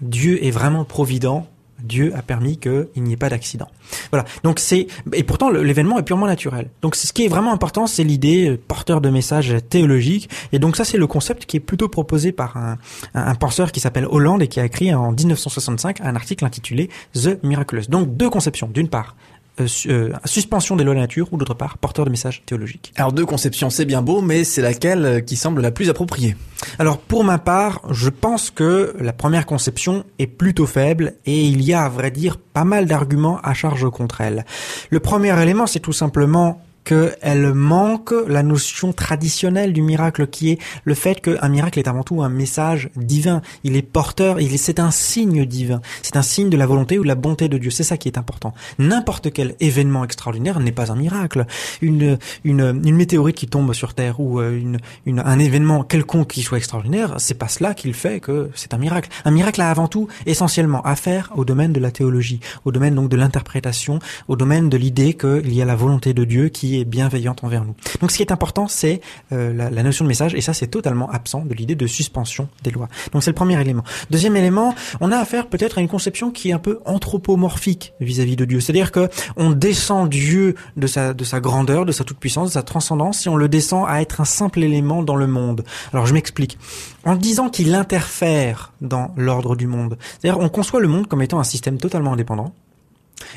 Dieu 0.00 0.44
est 0.44 0.50
vraiment 0.50 0.84
provident 0.84 1.46
Dieu 1.82 2.12
a 2.14 2.22
permis 2.22 2.58
qu'il 2.58 2.88
n'y 2.96 3.12
ait 3.12 3.16
pas 3.16 3.28
d'accident. 3.28 3.68
Voilà. 4.10 4.24
Donc 4.44 4.58
c'est 4.58 4.86
et 5.12 5.22
pourtant 5.22 5.50
l'événement 5.50 5.98
est 5.98 6.02
purement 6.02 6.26
naturel. 6.26 6.68
Donc 6.82 6.94
ce 6.94 7.12
qui 7.12 7.24
est 7.24 7.28
vraiment 7.28 7.52
important, 7.52 7.86
c'est 7.86 8.04
l'idée 8.04 8.50
euh, 8.50 8.60
porteur 8.68 9.00
de 9.00 9.10
message 9.10 9.54
théologique. 9.68 10.28
Et 10.52 10.58
donc 10.58 10.76
ça 10.76 10.84
c'est 10.84 10.98
le 10.98 11.06
concept 11.06 11.46
qui 11.46 11.56
est 11.56 11.60
plutôt 11.60 11.88
proposé 11.88 12.32
par 12.32 12.56
un, 12.56 12.78
un 13.14 13.34
penseur 13.34 13.72
qui 13.72 13.80
s'appelle 13.80 14.06
Hollande 14.06 14.42
et 14.42 14.48
qui 14.48 14.60
a 14.60 14.64
écrit 14.64 14.94
en 14.94 15.12
1965 15.12 16.00
un 16.00 16.16
article 16.16 16.44
intitulé 16.44 16.90
The 17.14 17.42
Miraculous. 17.42 17.86
Donc 17.88 18.16
deux 18.16 18.30
conceptions. 18.30 18.68
D'une 18.68 18.88
part 18.88 19.16
euh, 19.58 19.66
euh, 19.86 20.12
suspension 20.24 20.76
des 20.76 20.84
lois 20.84 20.94
de 20.94 20.98
la 21.00 21.04
nature 21.04 21.28
ou 21.32 21.36
d'autre 21.36 21.54
part 21.54 21.78
porteur 21.78 22.04
de 22.04 22.10
messages 22.10 22.42
théologiques. 22.46 22.92
Alors 22.96 23.12
deux 23.12 23.26
conceptions, 23.26 23.70
c'est 23.70 23.84
bien 23.84 24.02
beau, 24.02 24.20
mais 24.20 24.44
c'est 24.44 24.62
laquelle 24.62 25.04
euh, 25.04 25.20
qui 25.20 25.36
semble 25.36 25.60
la 25.60 25.70
plus 25.70 25.90
appropriée? 25.90 26.36
Alors 26.78 26.98
pour 26.98 27.24
ma 27.24 27.38
part, 27.38 27.80
je 27.90 28.10
pense 28.10 28.50
que 28.50 28.94
la 29.00 29.12
première 29.12 29.46
conception 29.46 30.04
est 30.18 30.26
plutôt 30.26 30.66
faible 30.66 31.14
et 31.26 31.44
il 31.44 31.62
y 31.62 31.72
a 31.72 31.84
à 31.84 31.88
vrai 31.88 32.10
dire 32.10 32.38
pas 32.38 32.64
mal 32.64 32.86
d'arguments 32.86 33.40
à 33.42 33.54
charge 33.54 33.88
contre 33.90 34.20
elle. 34.20 34.44
Le 34.90 35.00
premier 35.00 35.40
élément, 35.42 35.66
c'est 35.66 35.80
tout 35.80 35.92
simplement 35.92 36.62
qu'elle 36.84 37.52
manque 37.52 38.14
la 38.26 38.42
notion 38.42 38.92
traditionnelle 38.92 39.72
du 39.72 39.82
miracle 39.82 40.26
qui 40.26 40.50
est 40.50 40.58
le 40.84 40.94
fait 40.94 41.20
qu'un 41.20 41.48
miracle 41.48 41.78
est 41.78 41.88
avant 41.88 42.02
tout 42.02 42.22
un 42.22 42.28
message 42.28 42.90
divin. 42.96 43.42
Il 43.64 43.76
est 43.76 43.82
porteur, 43.82 44.40
il 44.40 44.52
est, 44.52 44.56
c'est 44.56 44.80
un 44.80 44.90
signe 44.90 45.44
divin. 45.44 45.80
C'est 46.02 46.16
un 46.16 46.22
signe 46.22 46.50
de 46.50 46.56
la 46.56 46.66
volonté 46.66 46.98
ou 46.98 47.02
de 47.02 47.08
la 47.08 47.14
bonté 47.14 47.48
de 47.48 47.58
Dieu. 47.58 47.70
C'est 47.70 47.84
ça 47.84 47.96
qui 47.96 48.08
est 48.08 48.18
important. 48.18 48.54
N'importe 48.78 49.32
quel 49.32 49.54
événement 49.60 50.04
extraordinaire 50.04 50.60
n'est 50.60 50.72
pas 50.72 50.90
un 50.92 50.96
miracle. 50.96 51.46
Une, 51.82 52.18
une, 52.44 52.80
une 52.84 52.96
météorite 52.96 53.36
qui 53.36 53.46
tombe 53.46 53.72
sur 53.72 53.94
Terre 53.94 54.20
ou 54.20 54.40
euh, 54.40 54.58
une, 54.58 54.78
une, 55.06 55.20
un 55.20 55.38
événement 55.38 55.84
quelconque 55.84 56.28
qui 56.28 56.42
soit 56.42 56.58
extraordinaire, 56.58 57.14
c'est 57.18 57.34
pas 57.34 57.48
cela 57.48 57.74
qu'il 57.74 57.94
fait 57.94 58.20
que 58.20 58.50
c'est 58.54 58.74
un 58.74 58.78
miracle. 58.78 59.10
Un 59.24 59.30
miracle 59.30 59.60
a 59.60 59.70
avant 59.70 59.88
tout 59.88 60.08
essentiellement 60.26 60.82
affaire 60.82 61.30
au 61.36 61.44
domaine 61.44 61.72
de 61.72 61.80
la 61.80 61.90
théologie, 61.90 62.40
au 62.64 62.72
domaine 62.72 62.94
donc 62.94 63.08
de 63.08 63.16
l'interprétation, 63.16 63.98
au 64.28 64.36
domaine 64.36 64.68
de 64.68 64.76
l'idée 64.76 65.14
qu'il 65.14 65.52
y 65.52 65.62
a 65.62 65.64
la 65.64 65.76
volonté 65.76 66.14
de 66.14 66.24
Dieu 66.24 66.48
qui 66.48 66.69
bienveillante 66.84 67.44
envers 67.44 67.64
nous. 67.64 67.74
Donc 68.00 68.10
ce 68.10 68.16
qui 68.16 68.22
est 68.22 68.32
important, 68.32 68.68
c'est 68.68 69.00
euh, 69.32 69.52
la, 69.52 69.82
notion 69.82 70.04
de 70.04 70.08
message, 70.08 70.34
et 70.34 70.40
ça 70.40 70.54
c'est 70.54 70.68
totalement 70.68 71.10
absent 71.10 71.44
de 71.44 71.54
l'idée 71.54 71.74
de 71.74 71.86
suspension 71.86 72.48
des 72.62 72.70
lois. 72.70 72.88
Donc 73.12 73.22
c'est 73.22 73.30
le 73.30 73.34
premier 73.34 73.60
élément. 73.60 73.84
Deuxième 74.10 74.36
élément, 74.36 74.74
on 75.00 75.12
a 75.12 75.18
affaire 75.18 75.46
peut-être 75.46 75.78
à 75.78 75.80
une 75.80 75.88
conception 75.88 76.30
qui 76.30 76.50
est 76.50 76.52
un 76.52 76.58
peu 76.58 76.80
anthropomorphique 76.84 77.92
vis-à-vis 78.00 78.36
de 78.36 78.44
Dieu. 78.44 78.60
C'est-à-dire 78.60 78.92
que 78.92 79.08
on 79.36 79.50
descend 79.50 80.08
Dieu 80.08 80.54
de 80.76 80.86
sa, 80.86 81.14
de 81.14 81.24
sa 81.24 81.40
grandeur, 81.40 81.86
de 81.86 81.92
sa 81.92 82.04
toute-puissance, 82.04 82.48
de 82.48 82.52
sa 82.54 82.62
transcendance, 82.62 83.26
et 83.26 83.28
on 83.28 83.36
le 83.36 83.48
descend 83.48 83.86
à 83.88 84.00
être 84.00 84.20
un 84.20 84.24
simple 84.24 84.62
élément 84.62 85.02
dans 85.02 85.16
le 85.16 85.26
monde. 85.26 85.64
Alors 85.92 86.06
je 86.06 86.14
m'explique. 86.14 86.58
En 87.04 87.16
disant 87.16 87.48
qu'il 87.48 87.74
interfère 87.74 88.72
dans 88.80 89.12
l'ordre 89.16 89.56
du 89.56 89.66
monde, 89.66 89.96
c'est-à-dire 90.20 90.40
on 90.40 90.48
conçoit 90.48 90.80
le 90.80 90.88
monde 90.88 91.06
comme 91.06 91.22
étant 91.22 91.40
un 91.40 91.44
système 91.44 91.78
totalement 91.78 92.12
indépendant, 92.12 92.52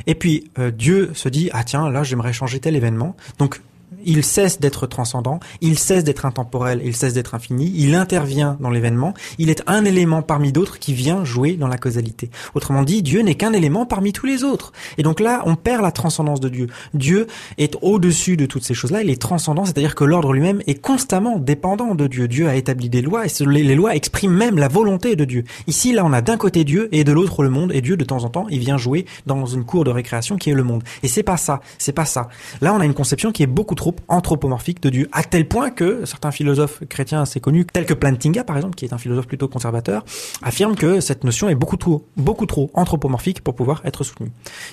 et 0.07 0.15
puis 0.15 0.49
euh, 0.59 0.71
Dieu 0.71 1.11
se 1.13 1.29
dit 1.29 1.49
ah 1.53 1.63
tiens 1.63 1.89
là 1.89 2.03
j'aimerais 2.03 2.33
changer 2.33 2.59
tel 2.59 2.75
événement. 2.75 3.15
Donc 3.39 3.61
il 4.05 4.24
cesse 4.24 4.60
d'être 4.60 4.88
transcendant, 4.88 5.39
il 5.62 5.77
cesse 5.77 6.03
d'être 6.03 6.25
intemporel, 6.25 6.81
il 6.83 6.95
cesse 6.95 7.13
d'être 7.13 7.36
infini, 7.36 7.72
il 7.75 7.95
intervient 7.95 8.57
dans 8.60 8.69
l'événement, 8.69 9.13
il 9.38 9.50
est 9.50 9.63
un 9.67 9.86
élément 9.86 10.22
parmi 10.22 10.51
d'autres 10.51 10.79
qui 10.79 10.93
vient 10.93 11.24
jouer 11.24 11.53
dans 11.53 11.67
la 11.67 11.77
causalité. 11.77 12.29
Autrement 12.55 12.83
dit, 12.83 13.01
Dieu 13.01 13.22
n'est 13.22 13.36
qu'un 13.36 13.53
élément 13.53 13.86
parmi 13.86 14.13
tous 14.13 14.25
les 14.25 14.43
autres. 14.43 14.72
Et 14.98 15.03
donc 15.03 15.19
là, 15.19 15.41
on 15.45 15.55
perd 15.55 15.81
la 15.81 15.91
transcendance 15.91 16.39
de 16.39 16.50
Dieu. 16.50 16.67
Dieu 16.93 17.27
est 17.57 17.77
au-dessus 17.81 18.38
de 18.38 18.45
toutes 18.45 18.63
ces 18.63 18.74
choses-là, 18.74 19.03
il 19.03 19.10
est 19.10 19.22
transcendant, 19.22 19.65
c'est-à-dire 19.65 19.95
que 19.95 20.03
l'ordre 20.03 20.33
lui-même 20.33 20.62
est 20.67 20.81
constamment 20.81 21.38
dépendant 21.38 21.95
de 21.95 22.07
Dieu. 22.07 22.27
Dieu 22.27 22.48
a 22.48 22.55
établi 22.55 22.89
des 22.89 23.01
lois 23.01 23.25
et 23.25 23.45
les 23.45 23.75
lois 23.75 23.95
expriment 23.95 24.36
même 24.36 24.57
la 24.57 24.67
volonté 24.67 25.15
de 25.15 25.25
Dieu. 25.25 25.43
Ici, 25.67 25.93
là, 25.93 26.05
on 26.05 26.13
a 26.13 26.22
d'un 26.22 26.38
côté 26.38 26.63
Dieu 26.63 26.89
et 26.91 27.03
de 27.03 27.12
l'autre 27.12 27.43
le 27.43 27.50
monde 27.50 27.72
et 27.74 27.81
Dieu, 27.81 27.98
de 27.98 28.03
temps 28.03 28.24
en 28.24 28.29
temps, 28.29 28.48
il 28.50 28.60
vient 28.60 28.77
jouer 28.77 29.05
dans 29.25 29.45
une 29.45 29.63
cour 29.63 29.83
de 29.83 29.91
récréation 29.91 30.38
qui 30.38 30.50
est 30.50 30.53
le 30.53 30.63
monde. 30.63 30.83
Et 31.03 31.07
c'est 31.07 31.24
pas 31.24 31.38
ça, 31.38 31.62
c'est 31.77 31.93
pas 31.93 32.05
ça. 32.05 32.29
Là, 32.62 32.74
on 32.74 32.79
a 32.79 32.86
une 32.86 32.93
conception 32.93 33.31
qui 33.31 33.43
est 33.43 33.48
beaucoup 33.48 33.75
trop 33.75 33.92
anthropomorphique 34.07 34.81
de 34.81 34.89
Dieu, 34.89 35.09
à 35.12 35.23
tel 35.23 35.47
point 35.47 35.69
que 35.69 36.05
certains 36.05 36.31
philosophes 36.31 36.83
chrétiens 36.89 37.21
assez 37.21 37.39
connus, 37.39 37.65
tels 37.65 37.85
que 37.85 37.93
Plantinga 37.93 38.43
par 38.43 38.55
exemple, 38.55 38.75
qui 38.75 38.85
est 38.85 38.93
un 38.93 38.97
philosophe 38.97 39.27
plutôt 39.27 39.47
conservateur, 39.47 40.03
affirment 40.41 40.75
que 40.75 41.00
cette 41.00 41.23
notion 41.23 41.50
est 41.50 41.55
beaucoup 41.55 41.77
trop, 41.77 42.05
beaucoup 42.17 42.45
trop 42.45 42.69
anthropomorphique 42.73 43.41
pour 43.41 43.55
pouvoir 43.55 43.81
être 43.85 44.03
soutenue. 44.03 44.31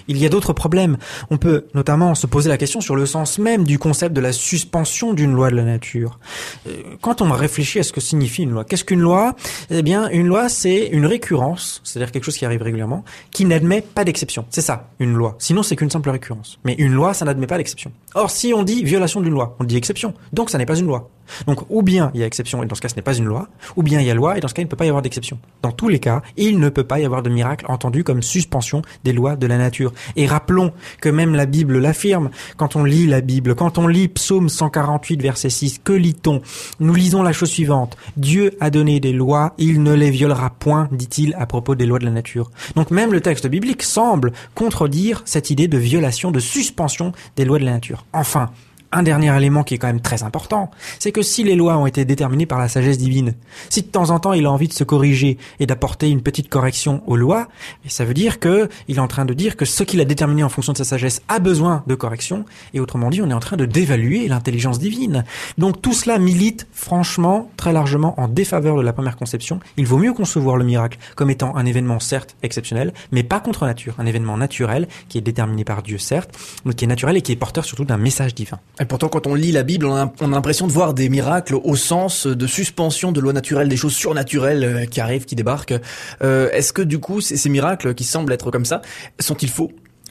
Il 0.09 0.19
y 0.19 0.27
a 0.27 0.29
d'autres 0.29 0.53
problèmes. 0.53 0.97
On 1.31 1.37
peut 1.37 1.67
notamment 1.75 2.15
se 2.15 2.27
poser 2.27 2.49
la 2.49 2.57
question 2.57 2.81
sur 2.81 2.97
le 2.97 3.07
sens 3.07 3.39
même 3.39 3.65
du 3.65 3.79
concept 3.79 4.15
de 4.15 4.21
la 4.21 4.33
suspension 4.33 5.13
d'une 5.13 5.33
loi 5.33 5.51
de 5.51 5.57
la 5.57 5.65
nature. 5.65 6.19
Euh, 6.67 6.83
quand 7.01 7.23
on 7.23 7.31
réfléchit 7.31 7.81
à 7.81 7.83
ce 7.83 7.93
que 7.93 8.01
signifie 8.01 8.43
une 8.43 8.51
loi, 8.51 8.65
qu'est-ce 8.65 8.85
qu'une 8.85 9.01
loi? 9.01 9.35
Eh 9.71 9.83
bien, 9.83 10.09
une 10.11 10.27
loi, 10.27 10.49
c'est 10.49 10.87
une 10.89 11.07
récurrence, 11.07 11.81
c'est-à-dire 11.85 12.13
quelque 12.13 12.25
chose 12.25 12.37
qui 12.37 12.45
arrive 12.45 12.63
régulièrement, 12.63 13.05
qui 13.31 13.45
n'admet 13.45 13.81
pas 13.81 14.05
d'exception. 14.05 14.45
C'est 14.51 14.61
ça, 14.61 14.91
une 14.99 15.15
loi. 15.15 15.37
Sinon, 15.39 15.63
c'est 15.63 15.77
qu'une 15.77 15.91
simple 15.91 16.11
récurrence. 16.11 16.59
Mais 16.65 16.75
une 16.75 16.93
loi, 16.93 17.15
ça 17.15 17.25
n'admet 17.25 17.47
pas 17.47 17.57
d'exception. 17.57 17.93
Or, 18.15 18.31
si 18.31 18.53
on 18.55 18.63
dit 18.63 18.85
violation 18.85 19.10
d'une 19.19 19.33
loi, 19.33 19.57
on 19.59 19.65
dit 19.65 19.77
exception. 19.77 20.15
Donc, 20.33 20.51
ça 20.51 20.59
n'est 20.59 20.67
pas 20.67 20.79
une 20.79 20.87
loi. 20.87 21.11
Donc, 21.47 21.61
ou 21.69 21.83
bien 21.83 22.11
il 22.15 22.21
y 22.21 22.23
a 22.23 22.27
exception, 22.27 22.63
et 22.63 22.67
dans 22.67 22.75
ce 22.75 22.81
cas, 22.81 22.89
ce 22.89 22.97
n'est 22.97 23.03
pas 23.03 23.15
une 23.15 23.25
loi, 23.25 23.49
ou 23.77 23.83
bien 23.83 24.01
il 24.01 24.07
y 24.07 24.11
a 24.11 24.15
loi, 24.15 24.37
et 24.37 24.41
dans 24.41 24.49
ce 24.49 24.55
cas, 24.55 24.63
il 24.63 24.67
ne 24.67 24.71
peut 24.71 24.77
pas 24.77 24.85
y 24.85 24.89
avoir 24.89 25.03
d'exception. 25.03 25.39
Dans 25.63 25.73
tous 25.73 25.89
les 25.89 25.99
cas, 25.99 26.23
il 26.37 26.59
ne 26.59 26.69
peut 26.69 26.85
pas 26.85 27.01
y 27.01 27.05
avoir 27.05 27.23
de 27.23 27.31
miracle 27.31 27.67
entendu 27.69 28.05
comme 28.05 28.23
suspension 28.23 28.83
des 29.05 29.13
lois 29.13 29.37
de 29.37 29.47
la 29.47 29.59
nature. 29.59 29.93
Et 30.17 30.27
rappelons 30.27 30.73
que 31.01 31.09
même 31.09 31.35
la 31.35 31.47
Bible 31.47 31.79
l'affirme. 31.79 32.31
Quand 32.57 32.77
on 32.77 32.85
lit 32.85 33.07
la 33.07 33.21
Bible, 33.21 33.55
quand 33.55 33.79
on 33.79 33.87
lit 33.87 34.09
Psaume 34.09 34.49
148, 34.49 35.23
verset 35.23 35.51
6, 35.51 35.81
que 35.85 35.93
lit-on? 35.93 36.43
Nous 36.81 36.95
lisons 36.95 37.23
la 37.23 37.33
chose 37.33 37.51
suivante. 37.51 37.97
Dieu 38.17 38.53
a 38.61 38.71
donné 38.71 39.01
des 39.01 39.13
lois, 39.13 39.55
il 39.59 39.83
ne 39.83 39.95
les 39.95 40.11
violera 40.11 40.51
point, 40.51 40.89
dit-il 40.93 41.35
à 41.35 41.47
propos 41.47 41.75
des 41.75 41.87
lois 41.87 41.99
de 41.99 42.05
la 42.05 42.11
nature. 42.11 42.51
Donc, 42.77 42.91
même 42.91 43.13
le 43.13 43.21
texte 43.21 43.47
biblique 43.47 43.83
semble 43.83 44.33
contredire 44.55 45.23
cette 45.25 45.51
idée 45.51 45.69
de 45.69 45.79
violation, 45.79 46.31
de 46.31 46.41
suspension 46.41 47.13
des 47.37 47.45
lois 47.45 47.59
de 47.59 47.65
la 47.65 47.73
nature. 47.73 48.05
Enfin, 48.13 48.51
un 48.93 49.03
dernier 49.03 49.35
élément 49.37 49.63
qui 49.63 49.75
est 49.75 49.79
quand 49.79 49.87
même 49.87 50.01
très 50.01 50.23
important, 50.23 50.71
c'est 50.99 51.13
que 51.13 51.23
si 51.23 51.45
les 51.45 51.55
lois 51.55 51.77
ont 51.77 51.87
été 51.87 52.05
déterminées 52.05 52.47
par 52.47 52.59
la 52.59 52.69
sagesse 52.69 52.99
divine, 52.99 53.35
si 53.69 53.83
de 53.83 53.87
temps 53.87 54.11
en 54.11 54.19
temps 54.19 54.33
il 54.33 54.47
a 54.47 54.51
envie 54.51 54.69
de 54.69 54.73
se 54.73 54.85
corriger 54.85 55.39
et 55.61 55.67
d'apporter 55.67 56.11
une 56.11 56.23
petite 56.23 56.49
correction 56.49 57.03
aux 57.07 57.17
lois, 57.17 57.49
ça 57.87 58.05
veut 58.05 58.15
dire 58.15 58.41
que 58.41 58.69
il 58.89 58.97
est 58.97 59.01
en 59.01 59.09
train 59.09 59.25
de 59.25 59.35
dire 59.35 59.57
que 59.57 59.65
ce 59.65 59.85
qu'il 59.85 60.01
a 60.01 60.05
déterminé 60.05 60.43
en 60.43 60.49
fonction 60.49 60.73
de 60.73 60.79
sa 60.79 60.85
sagesse 60.85 61.23
a 61.29 61.39
besoin 61.39 61.85
de 61.87 61.95
correction, 61.95 62.45
et 62.75 62.81
autrement 62.81 63.11
dit, 63.11 63.23
on 63.23 63.31
est 63.31 63.35
en 63.35 63.41
train 63.41 63.57
de 63.57 63.67
dévaluer 63.67 64.29
l'intelligence 64.29 64.79
divine. 64.79 65.25
Donc 65.59 65.81
tout 65.81 65.93
cela 65.93 66.19
milite 66.19 66.67
franchement 66.73 67.51
très 67.57 67.73
largement 67.73 68.19
en 68.21 68.29
défaveur 68.29 68.77
de 68.77 68.83
la 68.83 68.93
première 68.93 69.17
conception. 69.17 69.61
Il 69.77 69.87
vaut 69.87 69.99
mieux 69.99 70.13
concevoir 70.13 70.57
le 70.57 70.65
miracle 70.65 70.99
comme 71.15 71.31
étant 71.31 71.57
un 71.57 71.67
événement 71.67 72.01
certes 72.01 72.37
exceptionnel, 72.43 72.93
mais 73.13 73.23
pas 73.23 73.41
contre 73.41 73.67
nature, 73.67 73.95
un 73.99 74.07
événement 74.07 74.37
naturel 74.37 74.89
qui 75.09 75.19
est 75.19 75.23
déterminé 75.23 75.65
par 75.65 75.83
Dieu 75.83 75.99
certes, 75.99 76.37
mais 76.65 76.75
qui 76.75 76.85
est 76.85 76.89
naturel 76.89 77.17
et 77.17 77.23
qui 77.23 77.33
est 77.33 77.37
porteur 77.37 77.65
surtout 77.65 77.85
d'un 77.85 77.97
message 77.97 78.35
divin. 78.35 78.59
Et 78.81 78.87
pourtant, 78.87 79.09
quand 79.09 79.27
on 79.27 79.35
lit 79.35 79.53
la 79.53 79.63
Bible, 79.63 79.85
on 79.85 79.95
a, 79.95 80.11
l'impression 80.21 80.67
de 80.67 80.73
voir 80.73 80.95
des 80.95 81.11
miracles 81.11 81.55
au 81.55 81.77
sens 81.77 82.27
de 82.27 82.47
suspension 82.47 83.13
de 83.13 83.21
loi 83.21 83.35
naturelle, 83.35 83.69
des 83.69 83.77
choses 83.77 83.95
surnaturelles 83.95 84.65
euh, 84.65 84.87
qui 84.87 85.01
arrivent, 85.01 85.27
qui 85.27 85.37
débarquent. 85.37 85.75
Euh, 86.23 86.51
est-ce 86.53 86.73
que 86.73 86.81
du 86.81 86.99
coup, 86.99 87.21
ces, 87.21 87.37
ces 87.37 87.51
miracles 87.51 87.95
qui 87.95 88.05
semblent 88.05 88.33
être 88.33 88.51
comme 88.51 88.65
ça, 88.65 88.81
sont-ils 89.19 89.51
faux? 89.51 89.71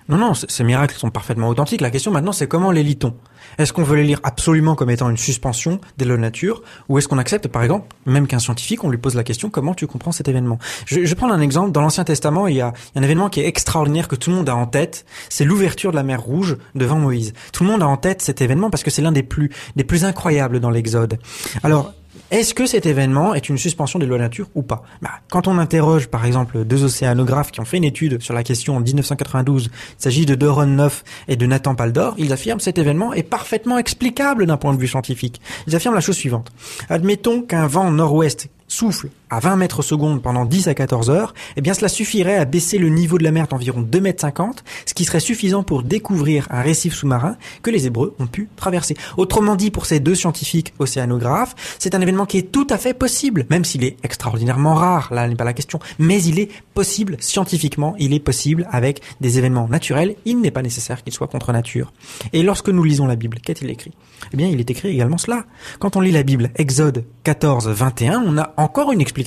Non, 0.09 0.17
non, 0.17 0.33
ces 0.33 0.63
miracles 0.63 0.95
sont 0.97 1.11
parfaitement 1.11 1.49
authentiques. 1.49 1.81
La 1.81 1.91
question 1.91 2.11
maintenant, 2.11 2.31
c'est 2.31 2.47
comment 2.47 2.71
les 2.71 2.81
lit-on? 2.81 3.13
Est-ce 3.59 3.71
qu'on 3.71 3.83
veut 3.83 3.95
les 3.95 4.03
lire 4.03 4.19
absolument 4.23 4.73
comme 4.73 4.89
étant 4.89 5.07
une 5.07 5.17
suspension 5.17 5.79
des 5.97 6.05
lois 6.05 6.17
de 6.17 6.21
nature 6.21 6.63
Ou 6.89 6.97
est-ce 6.97 7.07
qu'on 7.07 7.19
accepte, 7.19 7.47
par 7.47 7.61
exemple, 7.61 7.95
même 8.07 8.25
qu'un 8.25 8.39
scientifique, 8.39 8.83
on 8.83 8.89
lui 8.89 8.97
pose 8.97 9.13
la 9.13 9.23
question, 9.23 9.51
comment 9.51 9.75
tu 9.75 9.85
comprends 9.85 10.11
cet 10.11 10.27
événement? 10.27 10.57
Je, 10.87 11.05
je 11.05 11.13
prendre 11.13 11.35
un 11.35 11.41
exemple. 11.41 11.71
Dans 11.71 11.81
l'Ancien 11.81 12.05
Testament, 12.05 12.47
il 12.47 12.55
y, 12.55 12.61
a, 12.61 12.73
un 12.95 13.03
événement 13.03 13.29
qui 13.29 13.41
est 13.41 13.47
extraordinaire 13.47 14.07
que 14.07 14.15
tout 14.15 14.31
le 14.31 14.37
monde 14.37 14.49
a 14.49 14.55
en 14.55 14.65
tête. 14.65 15.05
C'est 15.29 15.45
l'ouverture 15.45 15.91
de 15.91 15.95
la 15.95 16.03
mer 16.03 16.19
Rouge 16.19 16.57
devant 16.73 16.97
Moïse. 16.97 17.33
Tout 17.53 17.63
le 17.63 17.69
monde 17.69 17.83
a 17.83 17.87
en 17.87 17.97
tête 17.97 18.23
cet 18.23 18.41
événement 18.41 18.71
parce 18.71 18.81
que 18.81 18.89
c'est 18.89 19.03
l'un 19.03 19.11
des 19.11 19.21
plus, 19.23 19.51
des 19.75 19.83
plus 19.83 20.05
incroyables 20.05 20.59
dans 20.59 20.71
l'Exode. 20.71 21.19
Alors, 21.61 21.93
est-ce 22.31 22.53
que 22.53 22.65
cet 22.65 22.85
événement 22.85 23.33
est 23.33 23.49
une 23.49 23.57
suspension 23.57 23.97
des 23.97 24.05
lois 24.05 24.19
nature 24.19 24.47
ou 24.53 24.61
pas? 24.61 24.83
Bah, 25.01 25.09
Quand 25.31 25.47
on 25.47 25.57
interroge 25.57 26.07
par 26.07 26.25
exemple 26.25 26.63
deux 26.63 26.83
océanographes 26.83 27.51
qui 27.51 27.59
ont 27.59 27.65
fait 27.65 27.77
une 27.77 27.83
étude 27.83 28.21
sur 28.21 28.33
la 28.33 28.43
question 28.43 28.75
en 28.77 28.79
1992, 28.79 29.69
il 29.71 29.71
s'agit 29.97 30.25
de 30.25 30.35
Doron 30.35 30.67
Neuf 30.67 31.03
et 31.27 31.35
de 31.35 31.45
Nathan 31.45 31.75
Paldor, 31.75 32.13
ils 32.17 32.31
affirment 32.31 32.59
cet 32.59 32.77
événement 32.77 33.13
est 33.13 33.23
parfaitement 33.23 33.77
explicable 33.77 34.45
d'un 34.45 34.57
point 34.57 34.73
de 34.73 34.79
vue 34.79 34.87
scientifique. 34.87 35.41
Ils 35.67 35.75
affirment 35.75 35.95
la 35.95 36.01
chose 36.01 36.17
suivante. 36.17 36.51
Admettons 36.89 37.41
qu'un 37.41 37.67
vent 37.67 37.91
nord-ouest 37.91 38.47
souffle 38.67 39.09
à 39.29 39.39
20 39.39 39.55
mètres 39.55 39.81
secondes 39.81 40.21
pendant 40.21 40.45
10 40.45 40.67
à 40.67 40.73
14 40.73 41.09
heures, 41.09 41.33
eh 41.55 41.61
bien 41.61 41.73
cela 41.73 41.89
suffirait 41.89 42.37
à 42.37 42.45
baisser 42.45 42.77
le 42.77 42.89
niveau 42.89 43.17
de 43.17 43.23
la 43.23 43.31
mer 43.31 43.47
d'environ 43.47 43.81
2 43.81 44.01
mètres 44.01 44.21
50, 44.21 44.63
ce 44.85 44.93
qui 44.93 45.05
serait 45.05 45.19
suffisant 45.19 45.63
pour 45.63 45.83
découvrir 45.83 46.47
un 46.49 46.61
récif 46.61 46.93
sous-marin 46.95 47.35
que 47.61 47.69
les 47.69 47.85
Hébreux 47.85 48.15
ont 48.19 48.27
pu 48.27 48.49
traverser. 48.55 48.95
Autrement 49.17 49.55
dit, 49.55 49.71
pour 49.71 49.85
ces 49.85 49.99
deux 49.99 50.15
scientifiques 50.15 50.73
océanographes, 50.79 51.55
c'est 51.79 51.95
un 51.95 52.01
événement 52.01 52.25
qui 52.25 52.37
est 52.37 52.51
tout 52.51 52.67
à 52.69 52.77
fait 52.77 52.93
possible, 52.93 53.45
même 53.49 53.65
s'il 53.65 53.83
est 53.83 53.97
extraordinairement 54.03 54.73
rare, 54.73 55.13
là 55.13 55.27
n'est 55.27 55.35
pas 55.35 55.43
la 55.43 55.53
question, 55.53 55.79
mais 55.99 56.21
il 56.23 56.39
est 56.39 56.49
possible 56.73 57.17
scientifiquement, 57.19 57.95
il 57.99 58.13
est 58.13 58.19
possible 58.19 58.67
avec 58.71 59.01
des 59.21 59.37
événements 59.37 59.67
naturels, 59.67 60.15
il 60.25 60.41
n'est 60.41 60.51
pas 60.51 60.61
nécessaire 60.61 61.03
qu'il 61.03 61.13
soit 61.13 61.27
contre 61.27 61.51
nature. 61.51 61.93
Et 62.33 62.43
lorsque 62.43 62.69
nous 62.69 62.83
lisons 62.83 63.05
la 63.05 63.15
Bible, 63.15 63.39
qu'est-il 63.43 63.69
écrit? 63.69 63.91
Eh 64.33 64.37
bien, 64.37 64.47
il 64.47 64.59
est 64.59 64.69
écrit 64.69 64.89
également 64.89 65.17
cela. 65.17 65.45
Quand 65.79 65.95
on 65.95 66.01
lit 66.01 66.11
la 66.11 66.23
Bible, 66.23 66.51
Exode 66.55 67.05
14, 67.23 67.67
21, 67.69 68.23
on 68.25 68.37
a 68.37 68.53
encore 68.57 68.91
une 68.91 69.01
explication 69.01 69.18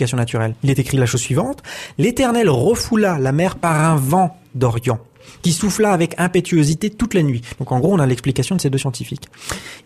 Il 0.62 0.70
est 0.70 0.78
écrit 0.78 0.96
la 0.96 1.06
chose 1.06 1.20
suivante. 1.20 1.62
L'Éternel 1.98 2.48
refoula 2.48 3.18
la 3.18 3.32
mer 3.32 3.56
par 3.56 3.84
un 3.84 3.96
vent 3.96 4.36
d'Orient 4.54 4.98
qui 5.42 5.52
souffla 5.52 5.92
avec 5.92 6.14
impétuosité 6.18 6.90
toute 6.90 7.14
la 7.14 7.22
nuit. 7.22 7.42
Donc 7.58 7.72
en 7.72 7.80
gros, 7.80 7.92
on 7.92 7.98
a 7.98 8.06
l'explication 8.06 8.56
de 8.56 8.60
ces 8.60 8.70
deux 8.70 8.78
scientifiques. 8.78 9.28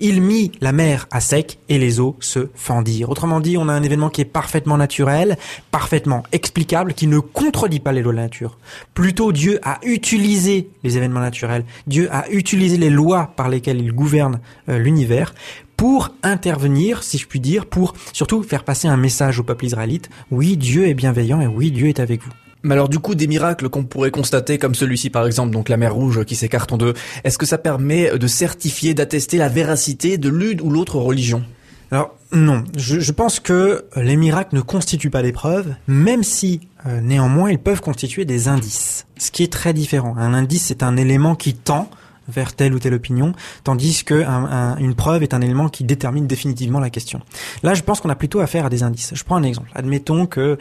Il 0.00 0.22
mit 0.22 0.52
la 0.60 0.72
mer 0.72 1.06
à 1.10 1.20
sec 1.20 1.58
et 1.68 1.78
les 1.78 2.00
eaux 2.00 2.16
se 2.20 2.48
fendirent. 2.54 3.10
Autrement 3.10 3.40
dit, 3.40 3.56
on 3.56 3.68
a 3.68 3.72
un 3.72 3.82
événement 3.82 4.10
qui 4.10 4.20
est 4.20 4.26
parfaitement 4.26 4.76
naturel, 4.76 5.36
parfaitement 5.70 6.22
explicable, 6.32 6.94
qui 6.94 7.06
ne 7.06 7.18
contredit 7.18 7.80
pas 7.80 7.92
les 7.92 8.02
lois 8.02 8.12
de 8.12 8.18
la 8.18 8.24
nature. 8.24 8.58
Plutôt, 8.94 9.32
Dieu 9.32 9.58
a 9.62 9.78
utilisé 9.82 10.68
les 10.84 10.96
événements 10.96 11.20
naturels. 11.20 11.64
Dieu 11.86 12.08
a 12.12 12.28
utilisé 12.30 12.76
les 12.76 12.90
lois 12.90 13.32
par 13.36 13.48
lesquelles 13.48 13.80
il 13.80 13.92
gouverne 13.92 14.40
euh, 14.68 14.78
l'univers 14.78 15.34
pour 15.76 16.14
intervenir, 16.22 17.02
si 17.02 17.18
je 17.18 17.26
puis 17.26 17.40
dire, 17.40 17.66
pour 17.66 17.94
surtout 18.12 18.42
faire 18.42 18.64
passer 18.64 18.88
un 18.88 18.96
message 18.96 19.38
au 19.38 19.42
peuple 19.42 19.66
israélite. 19.66 20.08
Oui, 20.30 20.56
Dieu 20.56 20.86
est 20.88 20.94
bienveillant 20.94 21.40
et 21.40 21.46
oui, 21.46 21.70
Dieu 21.70 21.88
est 21.88 22.00
avec 22.00 22.22
vous. 22.22 22.32
Mais 22.62 22.74
alors 22.74 22.88
du 22.88 22.98
coup, 22.98 23.14
des 23.14 23.26
miracles 23.28 23.68
qu'on 23.68 23.84
pourrait 23.84 24.10
constater 24.10 24.58
comme 24.58 24.74
celui-ci 24.74 25.10
par 25.10 25.26
exemple, 25.26 25.52
donc 25.52 25.68
la 25.68 25.76
mer 25.76 25.94
Rouge 25.94 26.24
qui 26.24 26.34
s'écarte 26.34 26.72
en 26.72 26.78
deux, 26.78 26.94
est-ce 27.22 27.38
que 27.38 27.46
ça 27.46 27.58
permet 27.58 28.18
de 28.18 28.26
certifier, 28.26 28.92
d'attester 28.94 29.36
la 29.36 29.48
véracité 29.48 30.18
de 30.18 30.28
l'une 30.28 30.60
ou 30.60 30.70
l'autre 30.70 30.98
religion? 30.98 31.44
Alors 31.92 32.16
non, 32.32 32.64
je, 32.76 33.12
pense 33.12 33.38
que 33.38 33.84
les 33.94 34.16
miracles 34.16 34.56
ne 34.56 34.60
constituent 34.60 35.10
pas 35.10 35.22
des 35.22 35.30
preuves, 35.30 35.74
même 35.86 36.24
si 36.24 36.60
euh, 36.86 37.00
néanmoins 37.00 37.50
ils 37.50 37.60
peuvent 37.60 37.80
constituer 37.80 38.24
des 38.24 38.48
indices. 38.48 39.06
Ce 39.16 39.30
qui 39.30 39.44
est 39.44 39.52
très 39.52 39.72
différent. 39.72 40.16
Un 40.16 40.34
indice, 40.34 40.64
c'est 40.66 40.82
un 40.82 40.96
élément 40.96 41.36
qui 41.36 41.54
tend 41.54 41.88
vers 42.28 42.54
telle 42.54 42.74
ou 42.74 42.78
telle 42.78 42.94
opinion, 42.94 43.32
tandis 43.64 44.04
que 44.04 44.24
preuve 44.96 45.22
est 45.22 45.34
un 45.34 45.40
élément 45.40 45.68
qui 45.68 45.84
détermine 45.84 46.26
définitivement 46.26 46.80
la 46.80 46.90
question. 46.90 47.20
Là, 47.62 47.74
je 47.74 47.82
pense 47.82 48.00
qu'on 48.00 48.10
a 48.10 48.16
plutôt 48.16 48.40
affaire 48.40 48.66
à 48.66 48.70
des 48.70 48.82
indices. 48.82 49.12
Je 49.14 49.22
prends 49.22 49.36
un 49.36 49.42
exemple. 49.44 49.70
Admettons 49.74 50.26
que 50.26 50.40
euh, 50.40 50.56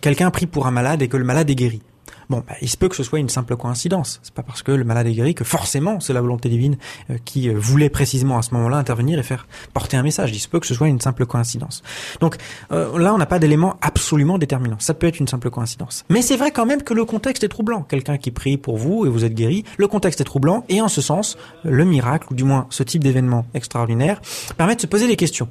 quelqu'un 0.00 0.30
prie 0.30 0.46
pour 0.46 0.66
un 0.66 0.70
malade 0.70 1.02
et 1.02 1.08
que 1.08 1.16
le 1.16 1.24
malade 1.24 1.50
est 1.50 1.54
guéri. 1.54 1.82
Bon, 2.32 2.42
bah, 2.48 2.54
il 2.62 2.68
se 2.70 2.78
peut 2.78 2.88
que 2.88 2.96
ce 2.96 3.02
soit 3.02 3.18
une 3.18 3.28
simple 3.28 3.56
coïncidence. 3.56 4.18
C'est 4.22 4.32
pas 4.32 4.42
parce 4.42 4.62
que 4.62 4.72
le 4.72 4.84
malade 4.84 5.06
est 5.06 5.12
guéri 5.12 5.34
que 5.34 5.44
forcément 5.44 6.00
c'est 6.00 6.14
la 6.14 6.22
volonté 6.22 6.48
divine 6.48 6.78
euh, 7.10 7.18
qui 7.26 7.50
euh, 7.50 7.52
voulait 7.54 7.90
précisément 7.90 8.38
à 8.38 8.42
ce 8.42 8.54
moment-là 8.54 8.78
intervenir 8.78 9.18
et 9.18 9.22
faire 9.22 9.46
porter 9.74 9.98
un 9.98 10.02
message. 10.02 10.30
Il 10.32 10.38
se 10.38 10.48
peut 10.48 10.58
que 10.58 10.66
ce 10.66 10.72
soit 10.72 10.88
une 10.88 10.98
simple 10.98 11.26
coïncidence. 11.26 11.82
Donc 12.20 12.38
euh, 12.72 12.98
là, 12.98 13.12
on 13.12 13.18
n'a 13.18 13.26
pas 13.26 13.38
d'élément 13.38 13.76
absolument 13.82 14.38
déterminant. 14.38 14.76
Ça 14.78 14.94
peut 14.94 15.06
être 15.06 15.20
une 15.20 15.28
simple 15.28 15.50
coïncidence. 15.50 16.06
Mais 16.08 16.22
c'est 16.22 16.38
vrai 16.38 16.52
quand 16.52 16.64
même 16.64 16.82
que 16.82 16.94
le 16.94 17.04
contexte 17.04 17.44
est 17.44 17.48
troublant. 17.48 17.82
Quelqu'un 17.82 18.16
qui 18.16 18.30
prie 18.30 18.56
pour 18.56 18.78
vous 18.78 19.04
et 19.04 19.10
vous 19.10 19.26
êtes 19.26 19.34
guéri, 19.34 19.64
le 19.76 19.86
contexte 19.86 20.22
est 20.22 20.24
troublant 20.24 20.64
et 20.70 20.80
en 20.80 20.88
ce 20.88 21.02
sens, 21.02 21.36
le 21.64 21.84
miracle, 21.84 22.28
ou 22.30 22.34
du 22.34 22.44
moins 22.44 22.66
ce 22.70 22.82
type 22.82 23.04
d'événement 23.04 23.44
extraordinaire, 23.52 24.22
permet 24.56 24.74
de 24.74 24.80
se 24.80 24.86
poser 24.86 25.06
des 25.06 25.16
questions. 25.16 25.50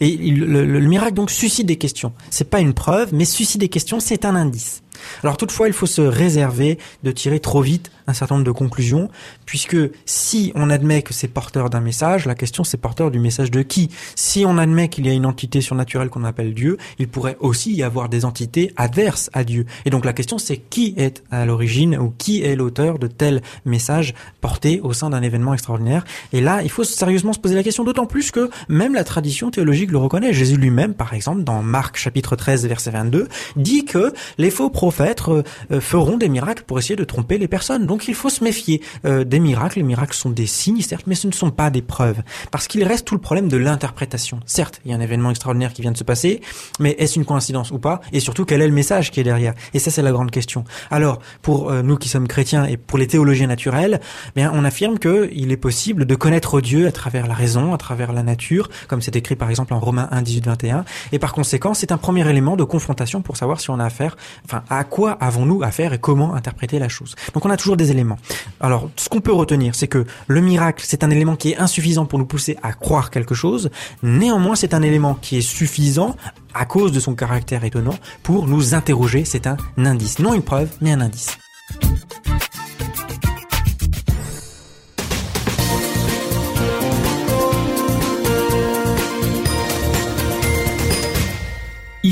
Et 0.00 0.16
le, 0.16 0.66
le, 0.66 0.80
miracle 0.80 1.14
donc 1.14 1.30
suscite 1.30 1.66
des 1.66 1.76
questions. 1.76 2.12
C'est 2.30 2.50
pas 2.50 2.58
une 2.58 2.74
preuve, 2.74 3.14
mais 3.14 3.24
suscite 3.24 3.60
des 3.60 3.68
questions, 3.68 4.00
c'est 4.00 4.24
un 4.24 4.34
indice. 4.34 4.82
Alors 5.22 5.36
toutefois, 5.36 5.68
il 5.68 5.72
faut 5.72 5.86
se 5.86 6.02
réserver 6.02 6.78
de 7.02 7.10
tirer 7.10 7.40
trop 7.40 7.60
vite 7.60 7.90
un 8.06 8.12
certain 8.12 8.36
nombre 8.36 8.46
de 8.46 8.52
conclusions, 8.52 9.08
puisque 9.44 9.76
si 10.04 10.52
on 10.54 10.70
admet 10.70 11.02
que 11.02 11.12
c'est 11.12 11.28
porteur 11.28 11.70
d'un 11.70 11.80
message, 11.80 12.26
la 12.26 12.34
question 12.34 12.64
c'est 12.64 12.76
porteur 12.76 13.10
du 13.10 13.18
message 13.18 13.50
de 13.50 13.62
qui? 13.62 13.90
Si 14.14 14.44
on 14.46 14.58
admet 14.58 14.88
qu'il 14.88 15.06
y 15.06 15.10
a 15.10 15.12
une 15.12 15.26
entité 15.26 15.60
surnaturelle 15.60 16.08
qu'on 16.08 16.24
appelle 16.24 16.54
Dieu, 16.54 16.76
il 16.98 17.08
pourrait 17.08 17.36
aussi 17.40 17.74
y 17.74 17.82
avoir 17.82 18.08
des 18.08 18.24
entités 18.24 18.72
adverses 18.76 19.30
à 19.32 19.44
Dieu. 19.44 19.66
Et 19.84 19.90
donc 19.90 20.04
la 20.04 20.12
question 20.12 20.38
c'est 20.38 20.56
qui 20.56 20.94
est 20.96 21.22
à 21.30 21.46
l'origine 21.46 21.96
ou 21.96 22.12
qui 22.16 22.42
est 22.42 22.56
l'auteur 22.56 22.98
de 22.98 23.06
tel 23.06 23.42
message 23.64 24.14
porté 24.40 24.80
au 24.82 24.92
sein 24.92 25.10
d'un 25.10 25.22
événement 25.22 25.54
extraordinaire? 25.54 26.04
Et 26.32 26.40
là, 26.40 26.62
il 26.62 26.70
faut 26.70 26.84
sérieusement 26.84 27.32
se 27.32 27.38
poser 27.38 27.54
la 27.54 27.62
question, 27.62 27.84
d'autant 27.84 28.06
plus 28.06 28.30
que 28.30 28.50
même 28.68 28.94
la 28.94 29.04
tradition 29.04 29.50
théologique 29.50 29.90
le 29.90 29.98
reconnaît. 29.98 30.32
Jésus 30.32 30.56
lui-même, 30.56 30.94
par 30.94 31.14
exemple, 31.14 31.42
dans 31.42 31.62
Marc 31.62 31.96
chapitre 31.96 32.36
13 32.36 32.66
verset 32.66 32.90
22, 32.90 33.28
dit 33.56 33.84
que 33.84 34.12
les 34.38 34.50
faux 34.50 34.70
prophètes 34.70 35.22
euh, 35.28 35.42
feront 35.80 36.16
des 36.16 36.28
miracles 36.28 36.64
pour 36.66 36.78
essayer 36.78 36.96
de 36.96 37.04
tromper 37.04 37.38
les 37.38 37.48
personnes. 37.48 37.86
Il 38.08 38.14
faut 38.14 38.30
se 38.30 38.42
méfier 38.42 38.82
euh, 39.04 39.24
des 39.24 39.38
miracles. 39.38 39.78
Les 39.78 39.84
miracles 39.84 40.16
sont 40.16 40.30
des 40.30 40.46
signes, 40.46 40.80
certes, 40.80 41.04
mais 41.06 41.14
ce 41.14 41.26
ne 41.26 41.32
sont 41.32 41.50
pas 41.50 41.70
des 41.70 41.82
preuves. 41.82 42.22
Parce 42.50 42.66
qu'il 42.68 42.84
reste 42.84 43.06
tout 43.06 43.14
le 43.14 43.20
problème 43.20 43.48
de 43.48 43.56
l'interprétation. 43.56 44.40
Certes, 44.46 44.80
il 44.84 44.90
y 44.90 44.94
a 44.94 44.96
un 44.96 45.00
événement 45.00 45.30
extraordinaire 45.30 45.72
qui 45.72 45.82
vient 45.82 45.92
de 45.92 45.96
se 45.96 46.04
passer, 46.04 46.40
mais 46.80 46.94
est-ce 46.98 47.18
une 47.18 47.24
coïncidence 47.24 47.70
ou 47.70 47.78
pas? 47.78 48.00
Et 48.12 48.20
surtout, 48.20 48.44
quel 48.44 48.62
est 48.62 48.68
le 48.68 48.74
message 48.74 49.10
qui 49.10 49.20
est 49.20 49.24
derrière? 49.24 49.54
Et 49.74 49.78
ça, 49.78 49.90
c'est 49.90 50.02
la 50.02 50.12
grande 50.12 50.30
question. 50.30 50.64
Alors, 50.90 51.20
pour 51.42 51.70
euh, 51.70 51.82
nous 51.82 51.96
qui 51.96 52.08
sommes 52.08 52.28
chrétiens 52.28 52.64
et 52.64 52.76
pour 52.76 52.98
les 52.98 53.06
théologiens 53.06 53.46
naturels, 53.46 54.00
bien, 54.34 54.50
on 54.54 54.64
affirme 54.64 54.98
qu'il 54.98 55.52
est 55.52 55.56
possible 55.56 56.04
de 56.04 56.14
connaître 56.14 56.60
Dieu 56.60 56.86
à 56.86 56.92
travers 56.92 57.26
la 57.26 57.34
raison, 57.34 57.74
à 57.74 57.78
travers 57.78 58.12
la 58.12 58.22
nature, 58.22 58.68
comme 58.88 59.02
c'est 59.02 59.16
écrit 59.16 59.36
par 59.36 59.50
exemple 59.50 59.74
en 59.74 59.80
Romains 59.80 60.08
1, 60.10 60.22
18, 60.22 60.46
21. 60.46 60.84
Et 61.12 61.18
par 61.18 61.32
conséquent, 61.32 61.74
c'est 61.74 61.92
un 61.92 61.98
premier 61.98 62.28
élément 62.28 62.56
de 62.56 62.64
confrontation 62.64 63.22
pour 63.22 63.36
savoir 63.36 63.60
si 63.60 63.70
on 63.70 63.78
a 63.78 63.84
affaire, 63.84 64.16
enfin, 64.44 64.62
à 64.68 64.84
quoi 64.84 65.12
avons-nous 65.12 65.62
à 65.62 65.70
faire 65.70 65.92
et 65.92 65.98
comment 65.98 66.34
interpréter 66.34 66.78
la 66.78 66.88
chose. 66.88 67.14
Donc 67.34 67.44
on 67.44 67.50
a 67.50 67.56
toujours 67.56 67.76
des 67.76 67.85
éléments. 67.90 68.18
Alors 68.60 68.90
ce 68.96 69.08
qu'on 69.08 69.20
peut 69.20 69.32
retenir, 69.32 69.74
c'est 69.74 69.88
que 69.88 70.04
le 70.26 70.40
miracle, 70.40 70.84
c'est 70.86 71.04
un 71.04 71.10
élément 71.10 71.36
qui 71.36 71.52
est 71.52 71.58
insuffisant 71.58 72.06
pour 72.06 72.18
nous 72.18 72.26
pousser 72.26 72.56
à 72.62 72.72
croire 72.72 73.10
quelque 73.10 73.34
chose. 73.34 73.70
Néanmoins, 74.02 74.56
c'est 74.56 74.74
un 74.74 74.82
élément 74.82 75.14
qui 75.14 75.38
est 75.38 75.40
suffisant 75.40 76.16
à 76.54 76.64
cause 76.64 76.92
de 76.92 77.00
son 77.00 77.14
caractère 77.14 77.64
étonnant 77.64 77.94
pour 78.22 78.46
nous 78.46 78.74
interroger. 78.74 79.24
C'est 79.24 79.46
un 79.46 79.56
indice, 79.76 80.18
non 80.18 80.34
une 80.34 80.42
preuve, 80.42 80.68
mais 80.80 80.92
un 80.92 81.00
indice. 81.00 81.38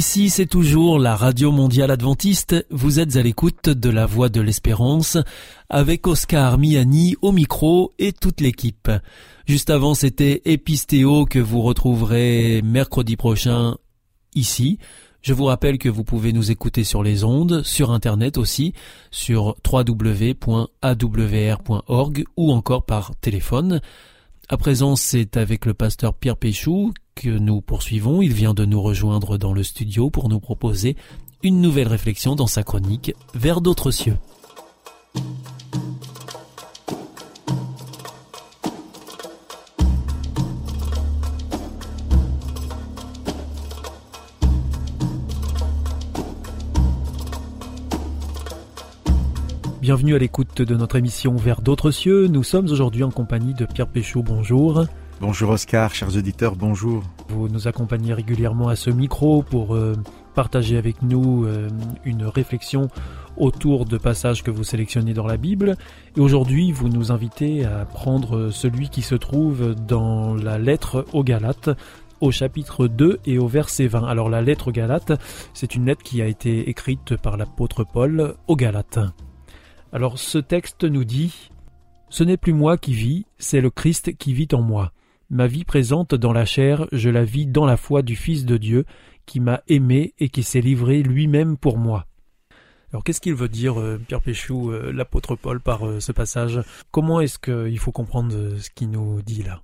Ici, 0.06 0.28
c'est 0.28 0.44
toujours 0.44 0.98
la 0.98 1.16
Radio 1.16 1.50
Mondiale 1.50 1.90
Adventiste. 1.90 2.66
Vous 2.70 3.00
êtes 3.00 3.16
à 3.16 3.22
l'écoute 3.22 3.70
de 3.70 3.88
la 3.88 4.04
Voix 4.04 4.28
de 4.28 4.42
l'Espérance 4.42 5.16
avec 5.70 6.06
Oscar 6.06 6.58
Miani 6.58 7.16
au 7.22 7.32
micro 7.32 7.94
et 7.98 8.12
toute 8.12 8.42
l'équipe. 8.42 8.90
Juste 9.46 9.70
avant, 9.70 9.94
c'était 9.94 10.42
Epistéo 10.44 11.24
que 11.24 11.38
vous 11.38 11.62
retrouverez 11.62 12.60
mercredi 12.62 13.16
prochain 13.16 13.78
ici. 14.34 14.78
Je 15.22 15.32
vous 15.32 15.46
rappelle 15.46 15.78
que 15.78 15.88
vous 15.88 16.04
pouvez 16.04 16.34
nous 16.34 16.50
écouter 16.50 16.84
sur 16.84 17.02
les 17.02 17.24
ondes, 17.24 17.62
sur 17.62 17.90
Internet 17.90 18.36
aussi, 18.36 18.74
sur 19.10 19.56
www.awr.org 19.66 20.44
ou 22.36 22.52
encore 22.52 22.84
par 22.84 23.16
téléphone. 23.22 23.80
À 24.50 24.59
présent, 24.59 24.94
c'est 24.94 25.38
avec 25.38 25.64
le 25.64 25.72
pasteur 25.72 26.12
Pierre 26.12 26.37
Péchou 26.37 26.92
que 27.14 27.30
nous 27.30 27.62
poursuivons. 27.62 28.20
Il 28.20 28.35
vient 28.35 28.52
de 28.52 28.66
nous 28.66 28.83
rejoindre 28.83 29.38
dans 29.38 29.54
le 29.54 29.62
studio 29.62 30.11
pour 30.11 30.28
nous 30.28 30.40
proposer 30.40 30.96
une 31.42 31.62
nouvelle 31.62 31.88
réflexion 31.88 32.37
dans 32.37 32.46
sa 32.46 32.62
chronique 32.62 33.14
Vers 33.35 33.62
d'autres 33.62 33.90
cieux. 33.90 34.18
Bienvenue 49.84 50.14
à 50.14 50.18
l'écoute 50.18 50.62
de 50.62 50.74
notre 50.76 50.96
émission 50.96 51.36
Vers 51.36 51.60
d'autres 51.60 51.90
cieux. 51.90 52.26
Nous 52.26 52.42
sommes 52.42 52.70
aujourd'hui 52.70 53.04
en 53.04 53.10
compagnie 53.10 53.52
de 53.52 53.66
Pierre 53.66 53.86
Péchaud. 53.86 54.22
Bonjour. 54.22 54.86
Bonjour 55.20 55.50
Oscar, 55.50 55.94
chers 55.94 56.16
auditeurs, 56.16 56.56
bonjour. 56.56 57.02
Vous 57.28 57.50
nous 57.50 57.68
accompagnez 57.68 58.14
régulièrement 58.14 58.68
à 58.68 58.76
ce 58.76 58.88
micro 58.88 59.42
pour 59.42 59.74
euh, 59.74 59.92
partager 60.34 60.78
avec 60.78 61.02
nous 61.02 61.44
euh, 61.44 61.68
une 62.06 62.24
réflexion 62.24 62.88
autour 63.36 63.84
de 63.84 63.98
passages 63.98 64.42
que 64.42 64.50
vous 64.50 64.64
sélectionnez 64.64 65.12
dans 65.12 65.26
la 65.26 65.36
Bible. 65.36 65.76
Et 66.16 66.20
aujourd'hui, 66.20 66.72
vous 66.72 66.88
nous 66.88 67.12
invitez 67.12 67.66
à 67.66 67.84
prendre 67.84 68.48
celui 68.48 68.88
qui 68.88 69.02
se 69.02 69.16
trouve 69.16 69.74
dans 69.74 70.32
la 70.32 70.56
lettre 70.56 71.04
aux 71.12 71.24
Galates, 71.24 71.68
au 72.22 72.30
chapitre 72.30 72.86
2 72.86 73.20
et 73.26 73.38
au 73.38 73.48
verset 73.48 73.88
20. 73.88 74.04
Alors 74.04 74.30
la 74.30 74.40
lettre 74.40 74.68
aux 74.68 74.72
Galates, 74.72 75.12
c'est 75.52 75.74
une 75.74 75.84
lettre 75.84 76.02
qui 76.02 76.22
a 76.22 76.26
été 76.26 76.70
écrite 76.70 77.18
par 77.18 77.36
l'apôtre 77.36 77.84
Paul 77.84 78.36
aux 78.46 78.56
Galates. 78.56 78.98
Alors 79.94 80.18
ce 80.18 80.38
texte 80.38 80.83
nous 80.83 81.04
dit 81.04 81.52
Ce 82.09 82.24
n'est 82.24 82.37
plus 82.37 82.52
moi 82.52 82.76
qui 82.76 82.92
vis, 82.92 83.26
c'est 83.38 83.61
le 83.61 83.70
Christ 83.70 84.16
qui 84.16 84.35
vit 84.35 84.48
en 84.52 84.61
moi. 84.61 84.92
Ma 85.30 85.46
vie 85.46 85.64
présente 85.64 86.16
dans 86.16 86.33
la 86.33 86.44
chair, 86.44 86.88
je 86.90 87.11
la 87.11 87.22
vis 87.22 87.46
dans 87.46 87.64
la 87.64 87.76
foi 87.76 88.02
du 88.02 88.16
Fils 88.16 88.44
de 88.44 88.57
Dieu, 88.57 88.87
qui 89.24 89.38
m'a 89.38 89.62
aimé 89.68 90.12
et 90.18 90.30
qui 90.30 90.42
s'est 90.42 90.61
livré 90.61 91.04
lui-même 91.04 91.57
pour 91.57 91.78
moi. 91.78 92.09
Alors 92.90 93.04
qu'est-ce 93.04 93.20
qu'il 93.20 93.37
veut 93.37 93.48
dire, 93.48 93.80
euh, 93.80 94.00
Pierre 94.04 94.20
Péchou, 94.20 94.72
euh, 94.72 94.92
l'apôtre 94.92 95.37
Paul, 95.37 95.61
par 95.61 95.87
euh, 95.87 96.00
ce 96.00 96.11
passage? 96.11 96.61
Comment 96.90 97.20
est-ce 97.20 97.38
qu'il 97.38 97.78
faut 97.78 97.92
comprendre 97.92 98.59
ce 98.59 98.70
qu'il 98.70 98.90
nous 98.90 99.22
dit 99.22 99.44
là? 99.44 99.62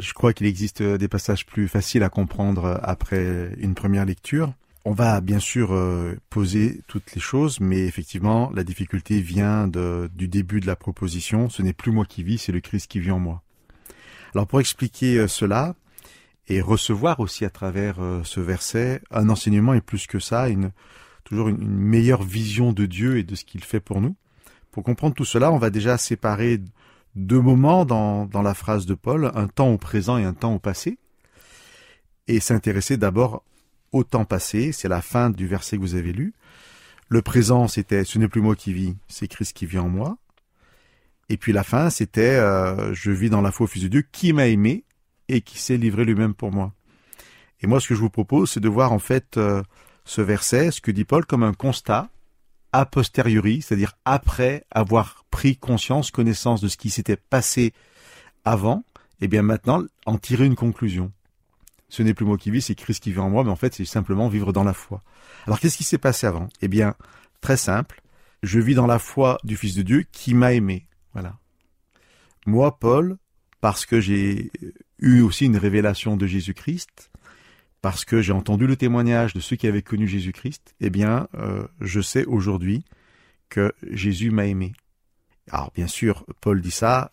Je 0.00 0.12
crois 0.12 0.32
qu'il 0.32 0.48
existe 0.48 0.82
des 0.82 1.08
passages 1.08 1.46
plus 1.46 1.68
faciles 1.68 2.02
à 2.02 2.08
comprendre 2.08 2.80
après 2.82 3.52
une 3.58 3.76
première 3.76 4.06
lecture. 4.06 4.54
On 4.88 4.94
va 4.94 5.20
bien 5.20 5.38
sûr 5.38 5.74
euh, 5.74 6.16
poser 6.30 6.80
toutes 6.86 7.14
les 7.14 7.20
choses, 7.20 7.60
mais 7.60 7.80
effectivement, 7.80 8.50
la 8.54 8.64
difficulté 8.64 9.20
vient 9.20 9.68
du 9.68 10.28
début 10.28 10.60
de 10.60 10.66
la 10.66 10.76
proposition. 10.76 11.50
Ce 11.50 11.60
n'est 11.60 11.74
plus 11.74 11.92
moi 11.92 12.06
qui 12.06 12.22
vis, 12.22 12.38
c'est 12.38 12.52
le 12.52 12.60
Christ 12.60 12.90
qui 12.90 12.98
vit 12.98 13.10
en 13.10 13.18
moi. 13.18 13.42
Alors 14.34 14.46
pour 14.46 14.60
expliquer 14.60 15.18
euh, 15.18 15.28
cela 15.28 15.74
et 16.46 16.62
recevoir 16.62 17.20
aussi 17.20 17.44
à 17.44 17.50
travers 17.50 17.96
euh, 18.00 18.22
ce 18.24 18.40
verset 18.40 19.02
un 19.10 19.28
enseignement 19.28 19.74
et 19.74 19.82
plus 19.82 20.06
que 20.06 20.20
ça, 20.20 20.48
une, 20.48 20.70
toujours 21.22 21.48
une, 21.48 21.68
meilleure 21.68 22.22
vision 22.22 22.72
de 22.72 22.86
Dieu 22.86 23.18
et 23.18 23.24
de 23.24 23.34
ce 23.34 23.44
qu'il 23.44 23.64
fait 23.64 23.80
pour 23.80 24.00
nous. 24.00 24.16
Pour 24.70 24.84
comprendre 24.84 25.14
tout 25.14 25.26
cela, 25.26 25.52
on 25.52 25.58
va 25.58 25.68
déjà 25.68 25.98
séparer 25.98 26.62
deux 27.14 27.42
moments 27.42 27.84
dans, 27.84 28.24
dans 28.24 28.40
la 28.40 28.54
phrase 28.54 28.86
de 28.86 28.94
Paul, 28.94 29.32
un 29.34 29.48
temps 29.48 29.68
au 29.68 29.76
présent 29.76 30.16
et 30.16 30.24
un 30.24 30.32
temps 30.32 30.54
au 30.54 30.58
passé, 30.58 30.96
et 32.26 32.40
s'intéresser 32.40 32.96
d'abord 32.96 33.42
au 33.92 34.04
temps 34.04 34.24
passé, 34.24 34.72
c'est 34.72 34.88
la 34.88 35.02
fin 35.02 35.30
du 35.30 35.46
verset 35.46 35.76
que 35.76 35.82
vous 35.82 35.94
avez 35.94 36.12
lu. 36.12 36.34
Le 37.08 37.22
présent, 37.22 37.68
c'était 37.68 38.04
ce 38.04 38.18
n'est 38.18 38.28
plus 38.28 38.40
moi 38.40 38.54
qui 38.54 38.72
vis, 38.72 38.96
c'est 39.08 39.28
Christ 39.28 39.56
qui 39.56 39.66
vit 39.66 39.78
en 39.78 39.88
moi. 39.88 40.18
Et 41.30 41.36
puis 41.36 41.52
la 41.52 41.62
fin, 41.62 41.90
c'était 41.90 42.36
euh, 42.36 42.92
je 42.94 43.10
vis 43.10 43.30
dans 43.30 43.40
la 43.40 43.52
foi 43.52 43.64
au 43.64 43.66
Fils 43.66 43.82
de 43.82 43.88
Dieu 43.88 44.04
qui 44.12 44.32
m'a 44.32 44.46
aimé 44.46 44.84
et 45.28 45.40
qui 45.40 45.58
s'est 45.58 45.76
livré 45.76 46.04
lui-même 46.04 46.34
pour 46.34 46.52
moi. 46.52 46.72
Et 47.60 47.66
moi, 47.66 47.80
ce 47.80 47.88
que 47.88 47.94
je 47.94 48.00
vous 48.00 48.10
propose, 48.10 48.50
c'est 48.50 48.60
de 48.60 48.68
voir 48.68 48.92
en 48.92 48.98
fait 48.98 49.36
euh, 49.36 49.62
ce 50.04 50.20
verset, 50.20 50.70
ce 50.70 50.80
que 50.80 50.90
dit 50.90 51.04
Paul, 51.04 51.26
comme 51.26 51.42
un 51.42 51.54
constat 51.54 52.08
a 52.72 52.86
posteriori, 52.86 53.62
c'est-à-dire 53.62 53.94
après 54.04 54.64
avoir 54.70 55.24
pris 55.30 55.56
conscience, 55.56 56.10
connaissance 56.10 56.60
de 56.60 56.68
ce 56.68 56.76
qui 56.76 56.90
s'était 56.90 57.16
passé 57.16 57.72
avant, 58.44 58.84
et 59.20 59.28
bien 59.28 59.42
maintenant 59.42 59.82
en 60.06 60.18
tirer 60.18 60.44
une 60.46 60.54
conclusion 60.54 61.12
ce 61.88 62.02
n'est 62.02 62.14
plus 62.14 62.26
moi 62.26 62.36
qui 62.36 62.50
vis, 62.50 62.62
c'est 62.62 62.74
Christ 62.74 63.02
qui 63.02 63.12
vit 63.12 63.18
en 63.18 63.30
moi, 63.30 63.44
mais 63.44 63.50
en 63.50 63.56
fait, 63.56 63.74
c'est 63.74 63.84
simplement 63.84 64.28
vivre 64.28 64.52
dans 64.52 64.64
la 64.64 64.74
foi. 64.74 65.02
Alors, 65.46 65.58
qu'est-ce 65.58 65.76
qui 65.76 65.84
s'est 65.84 65.98
passé 65.98 66.26
avant? 66.26 66.48
Eh 66.60 66.68
bien, 66.68 66.94
très 67.40 67.56
simple, 67.56 68.02
je 68.42 68.60
vis 68.60 68.74
dans 68.74 68.86
la 68.86 68.98
foi 68.98 69.38
du 69.44 69.56
Fils 69.56 69.74
de 69.74 69.82
Dieu 69.82 70.04
qui 70.12 70.34
m'a 70.34 70.52
aimé. 70.52 70.86
Voilà. 71.12 71.38
Moi, 72.46 72.78
Paul, 72.78 73.16
parce 73.60 73.86
que 73.86 74.00
j'ai 74.00 74.50
eu 74.98 75.20
aussi 75.20 75.46
une 75.46 75.56
révélation 75.56 76.16
de 76.16 76.26
Jésus-Christ, 76.26 77.10
parce 77.80 78.04
que 78.04 78.20
j'ai 78.20 78.32
entendu 78.32 78.66
le 78.66 78.76
témoignage 78.76 79.34
de 79.34 79.40
ceux 79.40 79.56
qui 79.56 79.66
avaient 79.66 79.82
connu 79.82 80.06
Jésus-Christ, 80.06 80.74
eh 80.80 80.90
bien, 80.90 81.28
euh, 81.34 81.66
je 81.80 82.00
sais 82.00 82.24
aujourd'hui 82.26 82.84
que 83.48 83.72
Jésus 83.90 84.30
m'a 84.30 84.46
aimé. 84.46 84.72
Alors, 85.50 85.72
bien 85.74 85.86
sûr, 85.86 86.26
Paul 86.40 86.60
dit 86.60 86.70
ça, 86.70 87.12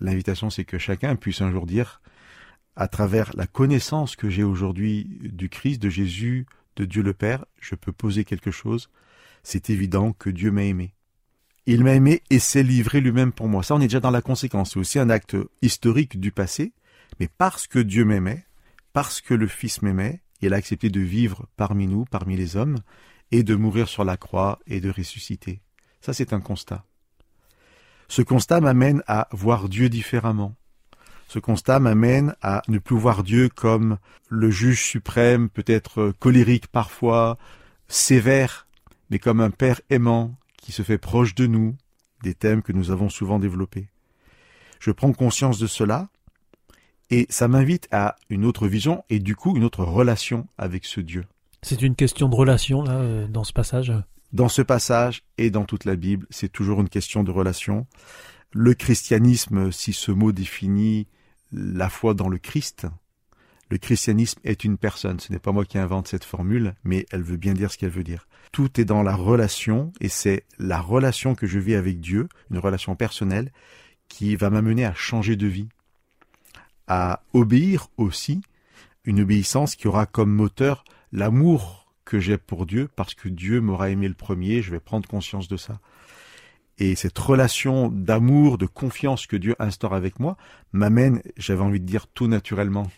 l'invitation 0.00 0.50
c'est 0.50 0.64
que 0.64 0.78
chacun 0.78 1.16
puisse 1.16 1.40
un 1.40 1.50
jour 1.50 1.66
dire 1.66 2.02
à 2.76 2.88
travers 2.88 3.30
la 3.36 3.46
connaissance 3.46 4.16
que 4.16 4.30
j'ai 4.30 4.42
aujourd'hui 4.42 5.18
du 5.22 5.48
Christ, 5.48 5.80
de 5.80 5.88
Jésus, 5.88 6.46
de 6.76 6.84
Dieu 6.84 7.02
le 7.02 7.12
Père, 7.12 7.44
je 7.60 7.74
peux 7.74 7.92
poser 7.92 8.24
quelque 8.24 8.50
chose. 8.50 8.88
C'est 9.42 9.70
évident 9.70 10.12
que 10.12 10.30
Dieu 10.30 10.50
m'a 10.50 10.64
aimé. 10.64 10.94
Il 11.66 11.84
m'a 11.84 11.94
aimé 11.94 12.22
et 12.30 12.38
s'est 12.38 12.62
livré 12.62 13.00
lui-même 13.00 13.32
pour 13.32 13.48
moi. 13.48 13.62
Ça, 13.62 13.74
on 13.74 13.80
est 13.80 13.84
déjà 13.84 14.00
dans 14.00 14.10
la 14.10 14.22
conséquence. 14.22 14.72
C'est 14.72 14.80
aussi 14.80 14.98
un 14.98 15.10
acte 15.10 15.36
historique 15.60 16.18
du 16.18 16.32
passé. 16.32 16.72
Mais 17.20 17.28
parce 17.28 17.66
que 17.66 17.78
Dieu 17.78 18.04
m'aimait, 18.04 18.44
parce 18.92 19.20
que 19.20 19.34
le 19.34 19.46
Fils 19.46 19.82
m'aimait, 19.82 20.22
il 20.40 20.54
a 20.54 20.56
accepté 20.56 20.90
de 20.90 21.00
vivre 21.00 21.46
parmi 21.56 21.86
nous, 21.86 22.04
parmi 22.04 22.36
les 22.36 22.56
hommes, 22.56 22.78
et 23.30 23.42
de 23.42 23.54
mourir 23.54 23.88
sur 23.88 24.04
la 24.04 24.16
croix 24.16 24.58
et 24.66 24.80
de 24.80 24.90
ressusciter. 24.90 25.60
Ça, 26.00 26.12
c'est 26.12 26.32
un 26.32 26.40
constat. 26.40 26.84
Ce 28.08 28.22
constat 28.22 28.60
m'amène 28.60 29.02
à 29.06 29.28
voir 29.30 29.68
Dieu 29.68 29.88
différemment. 29.88 30.54
Ce 31.32 31.38
constat 31.38 31.80
m'amène 31.80 32.34
à 32.42 32.60
ne 32.68 32.76
plus 32.76 32.94
voir 32.94 33.22
Dieu 33.22 33.48
comme 33.48 33.96
le 34.28 34.50
juge 34.50 34.82
suprême, 34.82 35.48
peut-être 35.48 36.12
colérique 36.18 36.66
parfois, 36.66 37.38
sévère, 37.88 38.66
mais 39.08 39.18
comme 39.18 39.40
un 39.40 39.48
Père 39.48 39.80
aimant 39.88 40.34
qui 40.58 40.72
se 40.72 40.82
fait 40.82 40.98
proche 40.98 41.34
de 41.34 41.46
nous, 41.46 41.74
des 42.22 42.34
thèmes 42.34 42.60
que 42.60 42.72
nous 42.72 42.90
avons 42.90 43.08
souvent 43.08 43.38
développés. 43.38 43.88
Je 44.78 44.90
prends 44.90 45.14
conscience 45.14 45.58
de 45.58 45.66
cela, 45.66 46.10
et 47.08 47.24
ça 47.30 47.48
m'invite 47.48 47.88
à 47.92 48.16
une 48.28 48.44
autre 48.44 48.68
vision 48.68 49.02
et 49.08 49.18
du 49.18 49.34
coup 49.34 49.56
une 49.56 49.64
autre 49.64 49.84
relation 49.84 50.46
avec 50.58 50.84
ce 50.84 51.00
Dieu. 51.00 51.24
C'est 51.62 51.80
une 51.80 51.94
question 51.94 52.28
de 52.28 52.34
relation 52.34 52.82
là 52.82 52.96
euh, 52.96 53.26
dans 53.26 53.44
ce 53.44 53.54
passage? 53.54 53.90
Dans 54.34 54.50
ce 54.50 54.60
passage 54.60 55.22
et 55.38 55.50
dans 55.50 55.64
toute 55.64 55.86
la 55.86 55.96
Bible, 55.96 56.26
c'est 56.28 56.52
toujours 56.52 56.82
une 56.82 56.90
question 56.90 57.24
de 57.24 57.30
relation. 57.30 57.86
Le 58.50 58.74
christianisme, 58.74 59.72
si 59.72 59.94
ce 59.94 60.12
mot 60.12 60.32
définit 60.32 61.06
la 61.52 61.88
foi 61.88 62.14
dans 62.14 62.28
le 62.28 62.38
Christ. 62.38 62.86
Le 63.70 63.78
christianisme 63.78 64.40
est 64.44 64.64
une 64.64 64.76
personne. 64.76 65.20
Ce 65.20 65.32
n'est 65.32 65.38
pas 65.38 65.52
moi 65.52 65.64
qui 65.64 65.78
invente 65.78 66.08
cette 66.08 66.24
formule, 66.24 66.74
mais 66.84 67.06
elle 67.10 67.22
veut 67.22 67.36
bien 67.36 67.54
dire 67.54 67.70
ce 67.70 67.78
qu'elle 67.78 67.90
veut 67.90 68.04
dire. 68.04 68.28
Tout 68.52 68.80
est 68.80 68.84
dans 68.84 69.02
la 69.02 69.14
relation, 69.14 69.92
et 70.00 70.10
c'est 70.10 70.44
la 70.58 70.80
relation 70.80 71.34
que 71.34 71.46
je 71.46 71.58
vis 71.58 71.74
avec 71.74 72.00
Dieu, 72.00 72.28
une 72.50 72.58
relation 72.58 72.96
personnelle, 72.96 73.50
qui 74.08 74.36
va 74.36 74.50
m'amener 74.50 74.84
à 74.84 74.92
changer 74.92 75.36
de 75.36 75.46
vie, 75.46 75.68
à 76.86 77.22
obéir 77.32 77.88
aussi, 77.96 78.42
une 79.04 79.22
obéissance 79.22 79.74
qui 79.74 79.88
aura 79.88 80.04
comme 80.04 80.30
moteur 80.30 80.84
l'amour 81.12 81.94
que 82.04 82.20
j'ai 82.20 82.36
pour 82.36 82.66
Dieu, 82.66 82.90
parce 82.94 83.14
que 83.14 83.30
Dieu 83.30 83.62
m'aura 83.62 83.88
aimé 83.88 84.06
le 84.06 84.14
premier, 84.14 84.60
je 84.60 84.70
vais 84.70 84.80
prendre 84.80 85.08
conscience 85.08 85.48
de 85.48 85.56
ça. 85.56 85.80
Et 86.82 86.96
cette 86.96 87.16
relation 87.16 87.90
d'amour, 87.90 88.58
de 88.58 88.66
confiance 88.66 89.28
que 89.28 89.36
Dieu 89.36 89.54
instaure 89.60 89.94
avec 89.94 90.18
moi 90.18 90.36
m'amène, 90.72 91.22
j'avais 91.36 91.62
envie 91.62 91.78
de 91.78 91.86
dire 91.86 92.08
tout 92.08 92.26
naturellement, 92.26 92.90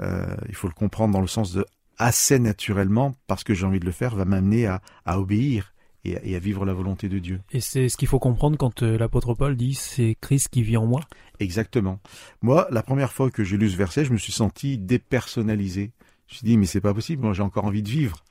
euh, 0.00 0.26
il 0.48 0.56
faut 0.56 0.66
le 0.66 0.74
comprendre 0.74 1.12
dans 1.12 1.20
le 1.20 1.28
sens 1.28 1.52
de 1.52 1.64
assez 1.98 2.40
naturellement, 2.40 3.14
parce 3.28 3.44
que 3.44 3.54
j'ai 3.54 3.64
envie 3.64 3.78
de 3.78 3.84
le 3.84 3.92
faire, 3.92 4.16
va 4.16 4.24
m'amener 4.24 4.66
à, 4.66 4.80
obéir 5.06 5.72
et 6.04 6.34
à, 6.34 6.38
vivre 6.40 6.66
la 6.66 6.72
volonté 6.72 7.08
de 7.08 7.20
Dieu. 7.20 7.40
Et 7.52 7.60
c'est 7.60 7.88
ce 7.88 7.96
qu'il 7.96 8.08
faut 8.08 8.18
comprendre 8.18 8.58
quand 8.58 8.82
euh, 8.82 8.98
l'apôtre 8.98 9.34
Paul 9.34 9.54
dit 9.54 9.74
c'est 9.74 10.16
Christ 10.20 10.48
qui 10.48 10.64
vit 10.64 10.76
en 10.76 10.86
moi. 10.86 11.02
Exactement. 11.38 12.00
Moi, 12.40 12.66
la 12.72 12.82
première 12.82 13.12
fois 13.12 13.30
que 13.30 13.44
j'ai 13.44 13.56
lu 13.56 13.70
ce 13.70 13.76
verset, 13.76 14.04
je 14.04 14.12
me 14.12 14.18
suis 14.18 14.32
senti 14.32 14.78
dépersonnalisé. 14.78 15.92
Je 16.26 16.34
me 16.34 16.36
suis 16.38 16.44
dit 16.44 16.56
mais 16.56 16.66
c'est 16.66 16.80
pas 16.80 16.92
possible, 16.92 17.22
moi 17.22 17.34
j'ai 17.34 17.42
encore 17.42 17.66
envie 17.66 17.84
de 17.84 17.88
vivre. 17.88 18.24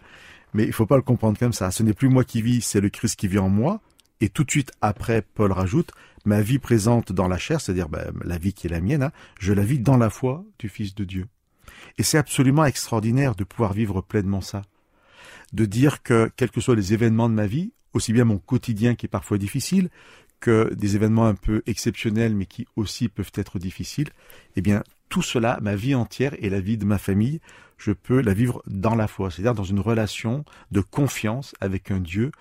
Mais 0.53 0.65
il 0.65 0.73
faut 0.73 0.85
pas 0.85 0.97
le 0.97 1.01
comprendre 1.01 1.39
comme 1.39 1.53
ça. 1.53 1.71
Ce 1.71 1.81
n'est 1.81 1.93
plus 1.93 2.09
moi 2.09 2.25
qui 2.25 2.41
vis, 2.41 2.59
c'est 2.59 2.81
le 2.81 2.89
Christ 2.89 3.15
qui 3.15 3.29
vit 3.29 3.39
en 3.39 3.47
moi. 3.47 3.79
Et 4.21 4.29
tout 4.29 4.43
de 4.43 4.51
suite 4.51 4.71
après, 4.81 5.23
Paul 5.23 5.51
rajoute, 5.51 5.91
ma 6.25 6.41
vie 6.41 6.59
présente 6.59 7.11
dans 7.11 7.27
la 7.27 7.39
chair, 7.39 7.59
c'est-à-dire 7.59 7.89
ben, 7.89 8.13
la 8.23 8.37
vie 8.37 8.53
qui 8.53 8.67
est 8.67 8.69
la 8.69 8.79
mienne, 8.79 9.03
hein, 9.03 9.11
je 9.39 9.51
la 9.51 9.63
vis 9.63 9.79
dans 9.79 9.97
la 9.97 10.11
foi 10.11 10.45
du 10.59 10.69
Fils 10.69 10.93
de 10.93 11.03
Dieu. 11.03 11.27
Et 11.97 12.03
c'est 12.03 12.19
absolument 12.19 12.65
extraordinaire 12.65 13.35
de 13.35 13.43
pouvoir 13.43 13.73
vivre 13.73 14.01
pleinement 14.01 14.41
ça. 14.41 14.61
De 15.53 15.65
dire 15.65 16.03
que, 16.03 16.31
quels 16.35 16.51
que 16.51 16.61
soient 16.61 16.75
les 16.75 16.93
événements 16.93 17.29
de 17.29 17.33
ma 17.33 17.47
vie, 17.47 17.73
aussi 17.93 18.13
bien 18.13 18.23
mon 18.23 18.37
quotidien 18.37 18.95
qui 18.95 19.07
est 19.07 19.09
parfois 19.09 19.39
difficile, 19.39 19.89
que 20.39 20.73
des 20.73 20.95
événements 20.95 21.27
un 21.27 21.35
peu 21.35 21.61
exceptionnels 21.65 22.35
mais 22.35 22.45
qui 22.45 22.67
aussi 22.75 23.09
peuvent 23.09 23.31
être 23.35 23.59
difficiles, 23.59 24.09
eh 24.55 24.61
bien, 24.61 24.83
tout 25.09 25.21
cela, 25.21 25.59
ma 25.61 25.75
vie 25.75 25.95
entière 25.95 26.35
et 26.39 26.49
la 26.49 26.61
vie 26.61 26.77
de 26.77 26.85
ma 26.85 26.97
famille, 26.97 27.41
je 27.77 27.91
peux 27.91 28.21
la 28.21 28.33
vivre 28.33 28.61
dans 28.67 28.95
la 28.95 29.07
foi, 29.07 29.31
c'est-à-dire 29.31 29.55
dans 29.55 29.63
une 29.63 29.79
relation 29.79 30.45
de 30.71 30.81
confiance 30.81 31.53
avec 31.59 31.89
un 31.91 31.99
Dieu 31.99 32.31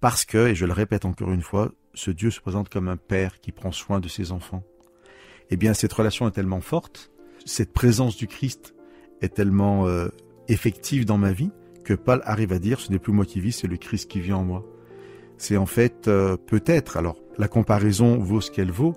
parce 0.00 0.24
que, 0.24 0.48
et 0.48 0.54
je 0.54 0.66
le 0.66 0.72
répète 0.72 1.04
encore 1.04 1.32
une 1.32 1.42
fois, 1.42 1.72
ce 1.94 2.10
Dieu 2.10 2.30
se 2.30 2.40
présente 2.40 2.68
comme 2.68 2.88
un 2.88 2.96
père 2.96 3.40
qui 3.40 3.52
prend 3.52 3.72
soin 3.72 4.00
de 4.00 4.08
ses 4.08 4.32
enfants. 4.32 4.62
Eh 5.50 5.56
bien, 5.56 5.74
cette 5.74 5.92
relation 5.92 6.28
est 6.28 6.32
tellement 6.32 6.60
forte, 6.60 7.10
cette 7.44 7.72
présence 7.72 8.16
du 8.16 8.26
Christ 8.26 8.74
est 9.22 9.34
tellement 9.34 9.86
euh, 9.86 10.08
effective 10.48 11.04
dans 11.04 11.18
ma 11.18 11.32
vie, 11.32 11.50
que 11.84 11.94
Paul 11.94 12.20
arrive 12.24 12.52
à 12.52 12.58
dire, 12.58 12.80
ce 12.80 12.92
n'est 12.92 12.98
plus 12.98 13.12
moi 13.12 13.24
qui 13.24 13.40
vis, 13.40 13.52
c'est 13.52 13.66
le 13.66 13.76
Christ 13.76 14.10
qui 14.10 14.20
vit 14.20 14.32
en 14.32 14.44
moi. 14.44 14.64
c'est 15.38 15.56
en 15.56 15.66
fait 15.66 16.06
euh, 16.06 16.36
peut-être, 16.36 16.96
alors 16.96 17.16
la 17.38 17.48
comparaison 17.48 18.18
vaut 18.18 18.40
ce 18.40 18.50
qu'elle 18.50 18.70
vaut, 18.70 18.94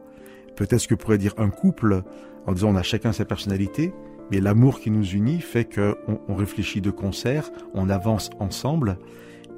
peut-être 0.55 0.81
ce 0.81 0.87
que 0.87 0.95
pourrait 0.95 1.17
dire 1.17 1.33
un 1.37 1.49
couple 1.49 2.03
en 2.45 2.51
disant 2.51 2.69
on 2.69 2.75
a 2.75 2.83
chacun 2.83 3.13
sa 3.13 3.25
personnalité, 3.25 3.93
mais 4.29 4.39
l'amour 4.39 4.79
qui 4.79 4.91
nous 4.91 5.05
unit 5.05 5.41
fait 5.41 5.65
qu'on 5.65 6.19
on 6.27 6.35
réfléchit 6.35 6.81
de 6.81 6.91
concert, 6.91 7.49
on 7.73 7.89
avance 7.89 8.29
ensemble, 8.39 8.97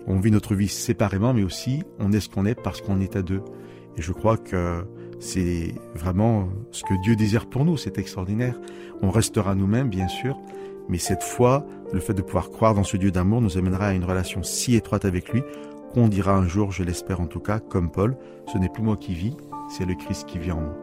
on 0.08 0.20
vit 0.20 0.32
notre 0.32 0.56
vie 0.56 0.68
séparément, 0.68 1.34
mais 1.34 1.44
aussi 1.44 1.84
on 2.00 2.12
est 2.12 2.20
ce 2.20 2.30
qu'on 2.30 2.46
est 2.46 2.60
parce 2.60 2.82
qu'on 2.82 3.00
est 3.00 3.16
à 3.16 3.22
deux. 3.22 3.42
Et 3.98 4.02
je 4.02 4.12
crois 4.12 4.38
que 4.38 4.86
c'est 5.20 5.74
vraiment 5.96 6.50
ce 6.72 6.84
que 6.84 7.02
Dieu 7.04 7.16
désire 7.16 7.46
pour 7.46 7.66
nous, 7.66 7.78
c'est 7.78 7.98
extraordinaire. 7.98 8.60
On 9.02 9.10
restera 9.10 9.56
nous-mêmes, 9.56 9.90
bien 9.90 10.08
sûr, 10.08 10.40
mais 10.90 10.98
cette 10.98 11.24
fois, 11.24 11.66
le 11.94 12.00
fait 12.00 12.14
de 12.14 12.22
pouvoir 12.22 12.50
croire 12.50 12.74
dans 12.74 12.84
ce 12.84 12.98
Dieu 12.98 13.12
d'amour 13.12 13.42
nous 13.42 13.58
amènera 13.58 13.88
à 13.88 13.94
une 13.94 14.04
relation 14.04 14.44
si 14.44 14.76
étroite 14.76 15.06
avec 15.06 15.32
lui 15.32 15.44
qu'on 15.94 16.08
dira 16.08 16.36
un 16.36 16.48
jour, 16.48 16.72
je 16.72 16.84
l'espère 16.84 17.22
en 17.22 17.28
tout 17.28 17.40
cas, 17.40 17.60
comme 17.60 17.92
Paul, 17.92 18.18
ce 18.52 18.58
n'est 18.58 18.70
plus 18.70 18.84
moi 18.84 18.98
qui 18.98 19.14
vis, 19.14 19.38
c'est 19.70 19.86
le 19.86 19.96
Christ 19.96 20.28
qui 20.28 20.40
vit 20.40 20.52
en 20.52 20.62
moi. 20.62 20.83